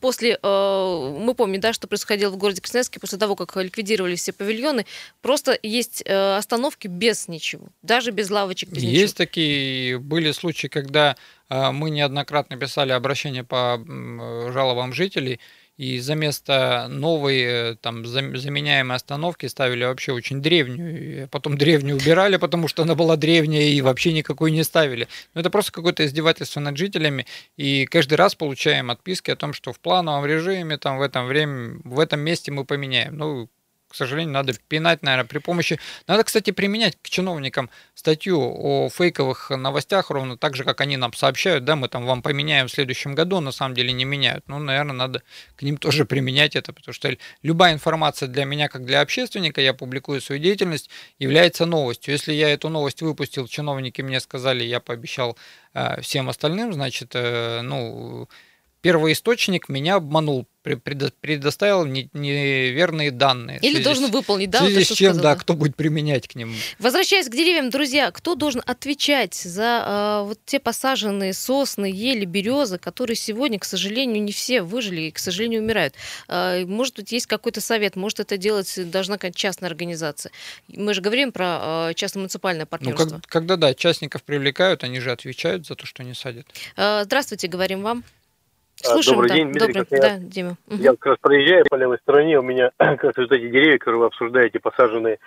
после, 0.00 0.38
мы 0.42 1.34
помним, 1.36 1.60
да, 1.60 1.72
что 1.72 1.86
происходило 1.86 2.30
в 2.30 2.36
городе 2.36 2.60
Красноярске 2.60 3.00
после 3.00 3.18
того, 3.18 3.34
как 3.34 3.56
ликвидировали 3.56 4.14
все 4.14 4.32
павильоны, 4.32 4.86
просто 5.20 5.58
есть 5.62 6.02
э, 6.04 6.36
остановки 6.36 6.86
без 6.86 7.28
ничего, 7.28 7.68
даже 7.82 8.10
без 8.10 8.30
лавочек, 8.30 8.70
без 8.70 8.82
Есть 8.82 9.14
ничего. 9.14 9.16
такие, 9.16 9.98
были 9.98 10.30
случаи, 10.32 10.68
когда 10.68 11.16
э, 11.48 11.70
мы 11.72 11.90
неоднократно 11.90 12.56
писали 12.56 12.92
обращение 12.92 13.44
по 13.44 13.78
жалобам 14.52 14.92
жителей, 14.92 15.40
и 15.76 15.98
за 16.00 16.14
место 16.14 16.86
новой 16.88 17.40
э, 17.42 17.74
там 17.76 18.06
заменяемой 18.06 18.96
остановки 18.96 19.46
ставили 19.46 19.84
вообще 19.84 20.12
очень 20.12 20.40
древнюю. 20.40 21.28
Потом 21.28 21.58
древнюю 21.58 21.96
убирали, 21.96 22.36
потому 22.36 22.66
что 22.66 22.82
она 22.82 22.94
была 22.94 23.16
древняя 23.16 23.64
и 23.64 23.80
вообще 23.82 24.12
никакой 24.12 24.52
не 24.52 24.64
ставили. 24.64 25.06
Но 25.34 25.42
это 25.42 25.50
просто 25.50 25.72
какое-то 25.72 26.06
издевательство 26.06 26.60
над 26.60 26.76
жителями. 26.78 27.26
И 27.56 27.84
каждый 27.86 28.14
раз 28.14 28.34
получаем 28.34 28.90
отписки 28.90 29.30
о 29.30 29.36
том, 29.36 29.52
что 29.52 29.72
в 29.72 29.80
плановом 29.80 30.24
режиме 30.24 30.78
там 30.78 30.96
в 30.96 31.02
этом 31.02 31.26
время, 31.26 31.78
в 31.84 32.00
этом 32.00 32.20
месте 32.20 32.50
мы 32.50 32.64
поменяем. 32.64 33.16
Ну, 33.16 33.50
к 33.96 33.98
сожалению, 33.98 34.34
надо 34.34 34.52
пинать, 34.68 35.02
наверное, 35.02 35.26
при 35.26 35.38
помощи... 35.38 35.80
Надо, 36.06 36.22
кстати, 36.22 36.50
применять 36.50 36.98
к 37.00 37.08
чиновникам 37.08 37.70
статью 37.94 38.38
о 38.38 38.90
фейковых 38.90 39.48
новостях, 39.48 40.10
ровно 40.10 40.36
так 40.36 40.54
же, 40.54 40.64
как 40.64 40.82
они 40.82 40.98
нам 40.98 41.14
сообщают, 41.14 41.64
да, 41.64 41.76
мы 41.76 41.88
там 41.88 42.04
вам 42.04 42.20
поменяем 42.20 42.68
в 42.68 42.70
следующем 42.70 43.14
году, 43.14 43.40
на 43.40 43.52
самом 43.52 43.74
деле 43.74 43.94
не 43.94 44.04
меняют. 44.04 44.44
Ну, 44.48 44.58
наверное, 44.58 44.94
надо 44.94 45.22
к 45.56 45.62
ним 45.62 45.78
тоже 45.78 46.04
применять 46.04 46.56
это, 46.56 46.74
потому 46.74 46.92
что 46.92 47.16
любая 47.42 47.72
информация 47.72 48.28
для 48.28 48.44
меня, 48.44 48.68
как 48.68 48.84
для 48.84 49.00
общественника, 49.00 49.62
я 49.62 49.72
публикую 49.72 50.20
свою 50.20 50.42
деятельность, 50.42 50.90
является 51.18 51.64
новостью. 51.64 52.12
Если 52.12 52.34
я 52.34 52.50
эту 52.50 52.68
новость 52.68 53.00
выпустил, 53.00 53.48
чиновники 53.48 54.02
мне 54.02 54.20
сказали, 54.20 54.62
я 54.62 54.78
пообещал 54.78 55.38
э, 55.72 56.02
всем 56.02 56.28
остальным, 56.28 56.74
значит, 56.74 57.12
э, 57.14 57.62
ну, 57.62 58.28
первоисточник 58.82 59.68
меня 59.68 59.94
обманул, 59.94 60.46
предоставил 60.74 61.84
неверные 61.86 63.10
данные. 63.10 63.58
Или 63.62 63.82
должен 63.82 64.10
выполнить, 64.10 64.50
да? 64.50 64.62
В 64.62 64.66
связи 64.66 64.84
с 64.84 64.96
чем, 64.96 65.14
сказал, 65.14 65.34
да, 65.34 65.36
кто 65.36 65.54
будет 65.54 65.76
применять 65.76 66.26
к 66.26 66.34
нему. 66.34 66.54
Возвращаясь 66.78 67.28
к 67.28 67.32
деревьям, 67.32 67.70
друзья, 67.70 68.10
кто 68.10 68.34
должен 68.34 68.62
отвечать 68.66 69.34
за 69.34 70.22
э, 70.22 70.26
вот 70.26 70.38
те 70.44 70.58
посаженные 70.58 71.32
сосны, 71.32 71.86
ели, 71.86 72.24
березы, 72.24 72.78
которые 72.78 73.16
сегодня, 73.16 73.58
к 73.58 73.64
сожалению, 73.64 74.22
не 74.22 74.32
все 74.32 74.62
выжили 74.62 75.02
и, 75.02 75.10
к 75.10 75.18
сожалению, 75.18 75.62
умирают? 75.62 75.94
Э, 76.28 76.64
может 76.66 76.96
быть, 76.96 77.12
есть 77.12 77.26
какой-то 77.26 77.60
совет, 77.60 77.96
может, 77.96 78.20
это 78.20 78.36
делать 78.36 78.90
должна 78.90 79.14
какая-то 79.14 79.38
частная 79.38 79.70
организация. 79.70 80.32
Мы 80.68 80.94
же 80.94 81.00
говорим 81.00 81.32
про 81.32 81.90
э, 81.90 81.94
частно-муниципальное 81.94 82.66
партнерство. 82.66 83.04
Ну, 83.04 83.10
как, 83.12 83.26
когда, 83.26 83.56
да, 83.56 83.74
частников 83.74 84.22
привлекают, 84.24 84.82
они 84.84 85.00
же 85.00 85.12
отвечают 85.12 85.66
за 85.66 85.74
то, 85.76 85.86
что 85.86 86.02
они 86.02 86.14
садят. 86.14 86.46
Э, 86.76 87.02
здравствуйте, 87.04 87.48
говорим 87.48 87.82
вам. 87.82 88.04
А, 88.84 88.88
Слушаем, 88.88 89.16
Добрый 89.16 89.28
да. 89.28 89.34
день, 89.36 89.52
Дмитрий. 89.52 89.72
Добрый. 89.72 90.00
Да, 90.00 90.16
Дима. 90.18 90.56
Я 90.68 90.90
как 90.92 91.06
раз 91.06 91.18
проезжаю 91.20 91.64
по 91.68 91.76
левой 91.76 91.98
стороне, 91.98 92.38
у 92.38 92.42
меня 92.42 92.70
как 92.76 93.04
раз 93.04 93.16
вот 93.16 93.32
эти 93.32 93.48
деревья, 93.48 93.78
которые 93.78 94.00
вы 94.00 94.06
обсуждаете, 94.06 94.60
посаженные. 94.60 95.18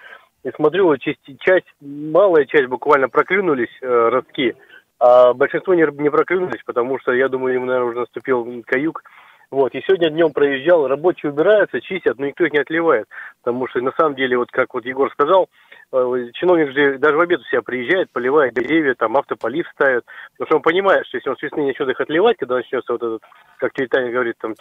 И 0.44 0.52
смотрю, 0.52 0.96
часть, 0.98 1.20
часть 1.40 1.66
малая 1.82 2.46
часть 2.46 2.68
буквально 2.68 3.10
проклюнулись 3.10 3.76
э, 3.82 4.10
ростки, 4.10 4.56
а 5.00 5.34
большинство 5.34 5.74
не, 5.74 5.86
не 6.02 6.10
проклюнулись, 6.10 6.62
потому 6.66 7.00
что, 7.00 7.12
я 7.12 7.28
думаю, 7.28 7.56
им, 7.56 7.66
наверное, 7.66 7.90
уже 7.90 8.00
наступил 8.02 8.64
каюк. 8.66 9.04
Вот, 9.52 9.74
и 9.74 9.82
сегодня 9.82 10.12
днем 10.12 10.32
проезжал, 10.32 10.88
рабочие 10.88 11.32
убираются, 11.32 11.82
чистят, 11.82 12.20
но 12.20 12.28
никто 12.28 12.46
их 12.46 12.54
не 12.54 12.60
отливает. 12.60 13.08
Потому 13.42 13.68
что, 13.68 13.82
на 13.82 13.92
самом 13.98 14.16
деле, 14.16 14.38
вот 14.38 14.52
как 14.52 14.76
вот 14.76 14.86
Егор 14.86 15.12
сказал, 15.12 15.50
чиновник 15.92 16.72
же 16.72 16.98
даже 17.00 17.18
в 17.18 17.22
обед 17.22 17.40
у 17.40 17.44
себя 17.46 17.62
приезжает, 17.62 18.12
поливает 18.12 18.54
деревья, 18.54 18.94
там 18.94 19.18
автополив 19.18 19.68
ставит, 19.74 20.06
потому 20.38 20.48
что 20.48 20.56
он 20.58 20.62
понимает, 20.62 21.06
что 21.08 21.18
если 21.18 21.30
он 21.30 21.38
с 21.38 21.42
весны 21.42 21.66
начнет 21.66 21.90
их 21.90 22.00
отливать, 22.00 22.38
когда 22.38 22.56
начнется 22.56 22.94
вот 22.94 23.02
этот, 23.02 23.24
как 23.58 23.74
Титаник 23.74 24.14
говорит, 24.14 24.36
там 24.40 24.54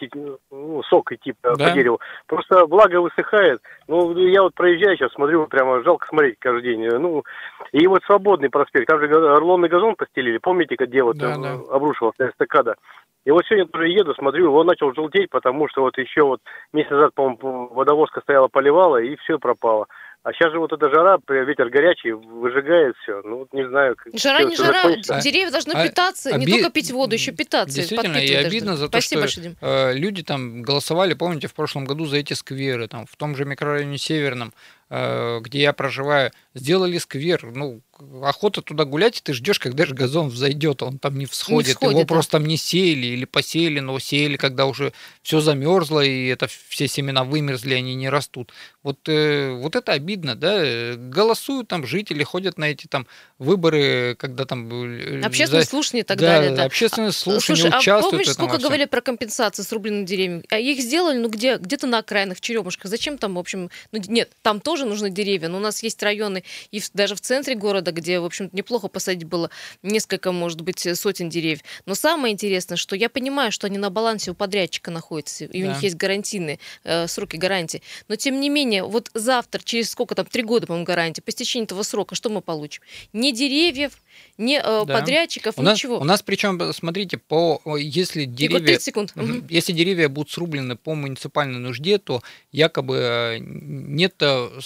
ну, 0.51 0.83
сок 0.85 1.13
идти 1.13 1.35
да. 1.43 1.53
по 1.53 1.71
дереву, 1.71 2.01
просто 2.27 2.65
влага 2.67 3.01
высыхает. 3.01 3.61
Ну, 3.89 4.17
я 4.17 4.43
вот 4.43 4.55
проезжаю 4.55 4.97
сейчас, 4.97 5.13
смотрю, 5.13 5.47
прямо 5.47 5.83
жалко 5.83 6.07
смотреть 6.07 6.37
каждый 6.39 6.63
день. 6.63 6.89
Ну, 6.99 7.25
и 7.73 7.87
вот 7.87 8.03
свободный 8.05 8.49
проспект, 8.49 8.87
там 8.87 9.01
же 9.01 9.07
орлонный 9.07 9.69
газон 9.69 9.97
постелили, 9.97 10.39
помните, 10.39 10.77
где 10.79 11.03
вот 11.03 11.19
да, 11.19 11.37
да. 11.37 11.59
обрушивался 11.71 12.29
эстакада? 12.29 12.77
И 13.25 13.31
вот 13.31 13.45
сегодня 13.45 13.67
тоже 13.67 13.89
еду, 13.89 14.15
смотрю, 14.15 14.55
он 14.55 14.67
начал 14.67 14.95
желтеть, 14.95 15.29
потому 15.29 15.69
что 15.69 15.83
вот 15.83 15.99
еще 15.99 16.23
вот 16.23 16.41
месяц 16.73 16.91
назад, 16.91 17.13
по-моему, 17.13 17.69
водовозка 17.75 18.23
стояла, 18.23 18.49
поливала, 18.49 18.97
и 19.03 19.17
все 19.17 19.39
пропало. 19.39 19.87
А 20.25 20.33
сейчас 20.33 20.53
же 20.53 20.59
вот 20.59 20.73
эта 20.73 20.91
жара, 20.91 21.19
ветер 21.29 21.71
горячий, 21.71 22.13
выжигает 22.13 22.97
все. 23.03 23.23
Ну, 23.23 23.47
не 23.53 23.67
знаю. 23.69 23.97
Жара 24.15 24.43
не 24.43 24.57
жара, 24.57 24.83
закончится. 24.83 25.21
деревья 25.21 25.51
должны 25.51 25.73
а, 25.73 25.87
питаться, 25.87 26.31
оби... 26.35 26.45
не 26.45 26.53
только 26.53 26.71
пить 26.71 26.91
воду, 26.91 27.15
еще 27.15 27.33
питаться. 27.33 27.77
Действительно, 27.77 28.17
и 28.17 28.35
обидно 28.35 28.77
за 28.77 28.89
то, 28.89 29.01
Спасибо, 29.01 29.29
что 29.29 29.41
э, 29.61 29.95
люди 29.95 30.23
там 30.23 30.63
голосовали, 30.63 31.15
помните, 31.15 31.47
в 31.47 31.55
прошлом 31.55 31.85
году 31.85 32.05
за 32.05 32.17
эти 32.17 32.33
скверы, 32.33 32.89
там, 32.89 33.07
в 33.07 33.17
том 33.17 33.37
же 33.37 33.45
микрорайоне 33.45 33.97
Северном, 33.97 34.53
где 34.91 35.61
я 35.61 35.73
проживаю, 35.73 36.33
сделали 36.55 36.99
сквер. 36.99 37.45
Ну, 37.55 37.83
охота 38.23 38.63
туда 38.63 38.85
гулять, 38.85 39.19
и 39.19 39.23
ты 39.23 39.33
ждешь, 39.33 39.59
когда 39.59 39.85
же 39.87 39.95
газон 39.95 40.29
взойдет, 40.29 40.83
он 40.83 40.99
там 40.99 41.19
не 41.19 41.27
всходит, 41.27 41.69
не 41.69 41.75
всходит 41.75 41.91
его 41.93 42.01
да. 42.03 42.07
просто 42.07 42.33
там 42.33 42.47
не 42.47 42.57
сеяли 42.57 43.07
или 43.07 43.25
посеяли, 43.25 43.81
но 43.81 43.99
сеяли, 43.99 44.37
когда 44.37 44.67
уже 44.67 44.93
все 45.23 45.41
замерзло, 45.41 46.01
и 46.01 46.27
это 46.27 46.49
все 46.69 46.89
семена 46.89 47.25
вымерзли, 47.25 47.75
они 47.75 47.95
не 47.95 48.09
растут. 48.09 48.53
Вот, 48.83 49.09
э, 49.09 49.53
вот 49.53 49.77
это 49.77 49.93
обидно, 49.93 50.37
да, 50.37 50.95
голосуют 50.97 51.69
там 51.69 51.87
жители, 51.87 52.23
ходят 52.23 52.59
на 52.59 52.67
эти 52.67 52.87
там 52.87 53.07
выборы, 53.39 54.17
когда 54.19 54.45
там... 54.45 54.69
Э, 54.71 55.21
общественные 55.23 55.65
за... 55.65 55.69
слушания 55.69 56.03
и 56.03 56.07
так 56.07 56.19
да, 56.19 56.39
далее. 56.39 56.57
Да, 56.57 56.65
общественные 56.65 57.13
слушания 57.13 57.63
Слушай, 57.63 57.79
участвуют. 57.79 58.05
а 58.05 58.11
помнишь, 58.11 58.33
сколько 58.33 58.59
говорили 58.59 58.87
про 58.87 59.01
компенсации 59.01 59.63
с 59.63 59.73
рубленными 59.73 60.05
деревьями? 60.05 60.45
А 60.51 60.59
их 60.59 60.81
сделали, 60.81 61.19
ну 61.19 61.29
где? 61.29 61.57
Где-то 61.57 61.87
на 61.87 61.99
окраинах, 61.99 62.39
в 62.39 62.41
Черемушках. 62.41 62.91
Зачем 62.91 63.19
там, 63.19 63.35
в 63.35 63.39
общем... 63.39 63.71
Ну, 63.93 64.01
нет, 64.07 64.31
там 64.43 64.61
тоже 64.61 64.78
нужны 64.85 65.11
деревья, 65.11 65.49
но 65.49 65.59
у 65.59 65.61
нас 65.61 65.83
есть 65.83 66.03
районы, 66.03 66.45
и 66.71 66.83
даже 66.95 67.15
в 67.15 67.21
центре 67.21 67.55
города, 67.55 67.93
где, 67.93 68.21
в 68.21 68.25
общем 68.25 68.51
неплохо 68.53 68.89
посадить 68.89 69.25
было 69.25 69.51
несколько, 69.83 70.33
может 70.33 70.61
быть, 70.61 70.87
сотен 70.99 71.29
деревьев. 71.29 71.61
Но 71.87 71.95
самое 71.95 72.33
интересное, 72.33 72.77
что 72.77 72.97
я 72.97 73.09
понимаю, 73.09 73.53
что 73.53 73.67
они 73.67 73.79
на 73.79 73.91
балансе 73.91 74.31
у 74.31 74.35
подрядчика 74.35 74.91
находятся, 74.91 75.45
и 75.45 75.63
да. 75.63 75.69
у 75.69 75.73
них 75.73 75.83
есть 75.83 75.97
гарантийные 75.97 76.59
э, 76.85 77.07
сроки 77.07 77.37
гарантии. 77.37 77.83
Но, 78.09 78.17
тем 78.17 78.41
не 78.41 78.49
менее, 78.49 78.85
вот 78.85 79.11
завтра, 79.15 79.61
через 79.63 79.91
сколько 79.91 80.15
там, 80.15 80.27
три 80.27 80.43
года, 80.43 80.67
по-моему, 80.67 80.87
гарантии, 80.87 81.21
по 81.21 81.31
истечении 81.31 81.65
этого 81.65 81.83
срока, 81.83 82.15
что 82.15 82.31
мы 82.31 82.41
получим? 82.41 82.83
Ни 83.13 83.33
деревьев, 83.33 83.93
ни 84.37 84.59
э, 84.59 84.63
да. 84.63 84.85
подрядчиков, 84.85 85.59
у 85.59 85.63
ничего. 85.63 85.95
Нас, 85.95 86.03
у 86.03 86.05
нас 86.05 86.23
причем, 86.23 86.73
смотрите, 86.73 87.19
по 87.19 87.61
если 87.77 88.25
деревья, 88.25 88.79
секунд. 88.79 89.13
если 89.49 89.73
деревья 89.73 90.09
будут 90.09 90.31
срублены 90.31 90.77
по 90.77 90.95
муниципальной 90.95 91.59
нужде, 91.59 91.99
то 91.99 92.23
якобы 92.53 92.97
э, 92.97 93.39
нет, 93.41 94.15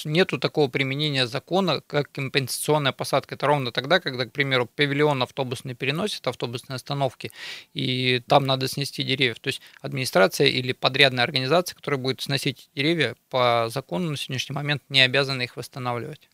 нету 0.05 0.39
такого 0.39 0.69
применения 0.69 1.27
закона, 1.27 1.81
как 1.87 2.11
компенсационная 2.13 2.93
посадка. 2.93 3.35
Это 3.35 3.47
ровно 3.47 3.73
тогда, 3.73 4.01
когда, 4.01 4.25
к 4.27 4.33
примеру, 4.33 4.67
павильон 4.67 5.23
автобусный 5.23 5.75
переносит 5.75 6.27
автобусные 6.27 6.77
остановки, 6.77 7.31
и 7.75 8.23
там 8.27 8.47
надо 8.47 8.69
снести 8.69 9.03
деревья. 9.03 9.35
То 9.35 9.49
есть 9.49 9.61
администрация 9.81 10.49
или 10.49 10.73
подрядная 10.73 11.25
организация, 11.25 11.75
которая 11.75 12.01
будет 12.01 12.21
сносить 12.21 12.69
деревья, 12.75 13.15
по 13.31 13.69
закону 13.71 14.11
на 14.11 14.17
сегодняшний 14.17 14.55
момент 14.55 14.83
не 14.89 15.01
обязана 15.01 15.43
их 15.43 15.57
восстанавливать. 15.57 16.29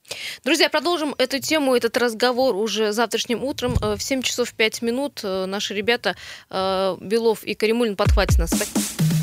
Друзья, 0.45 0.69
продолжим 0.69 1.15
эту 1.19 1.39
тему, 1.39 1.75
этот 1.75 1.97
разговор 1.97 2.57
уже 2.57 2.93
завтрашним 2.93 3.45
утром 3.45 3.75
э, 3.83 3.97
в 3.97 4.03
7 4.03 4.23
часов 4.23 4.53
5 4.55 4.83
минут. 4.83 5.21
Э, 5.23 5.47
наши 5.47 5.75
ребята 5.75 6.17
э, 6.51 6.97
Белов 7.01 7.45
и 7.45 7.55
Каримулин 7.55 7.97
подхватят 7.97 8.39
нас. 8.39 9.18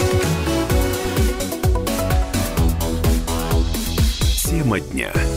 Тема 4.56 4.80
дня. 4.80 5.35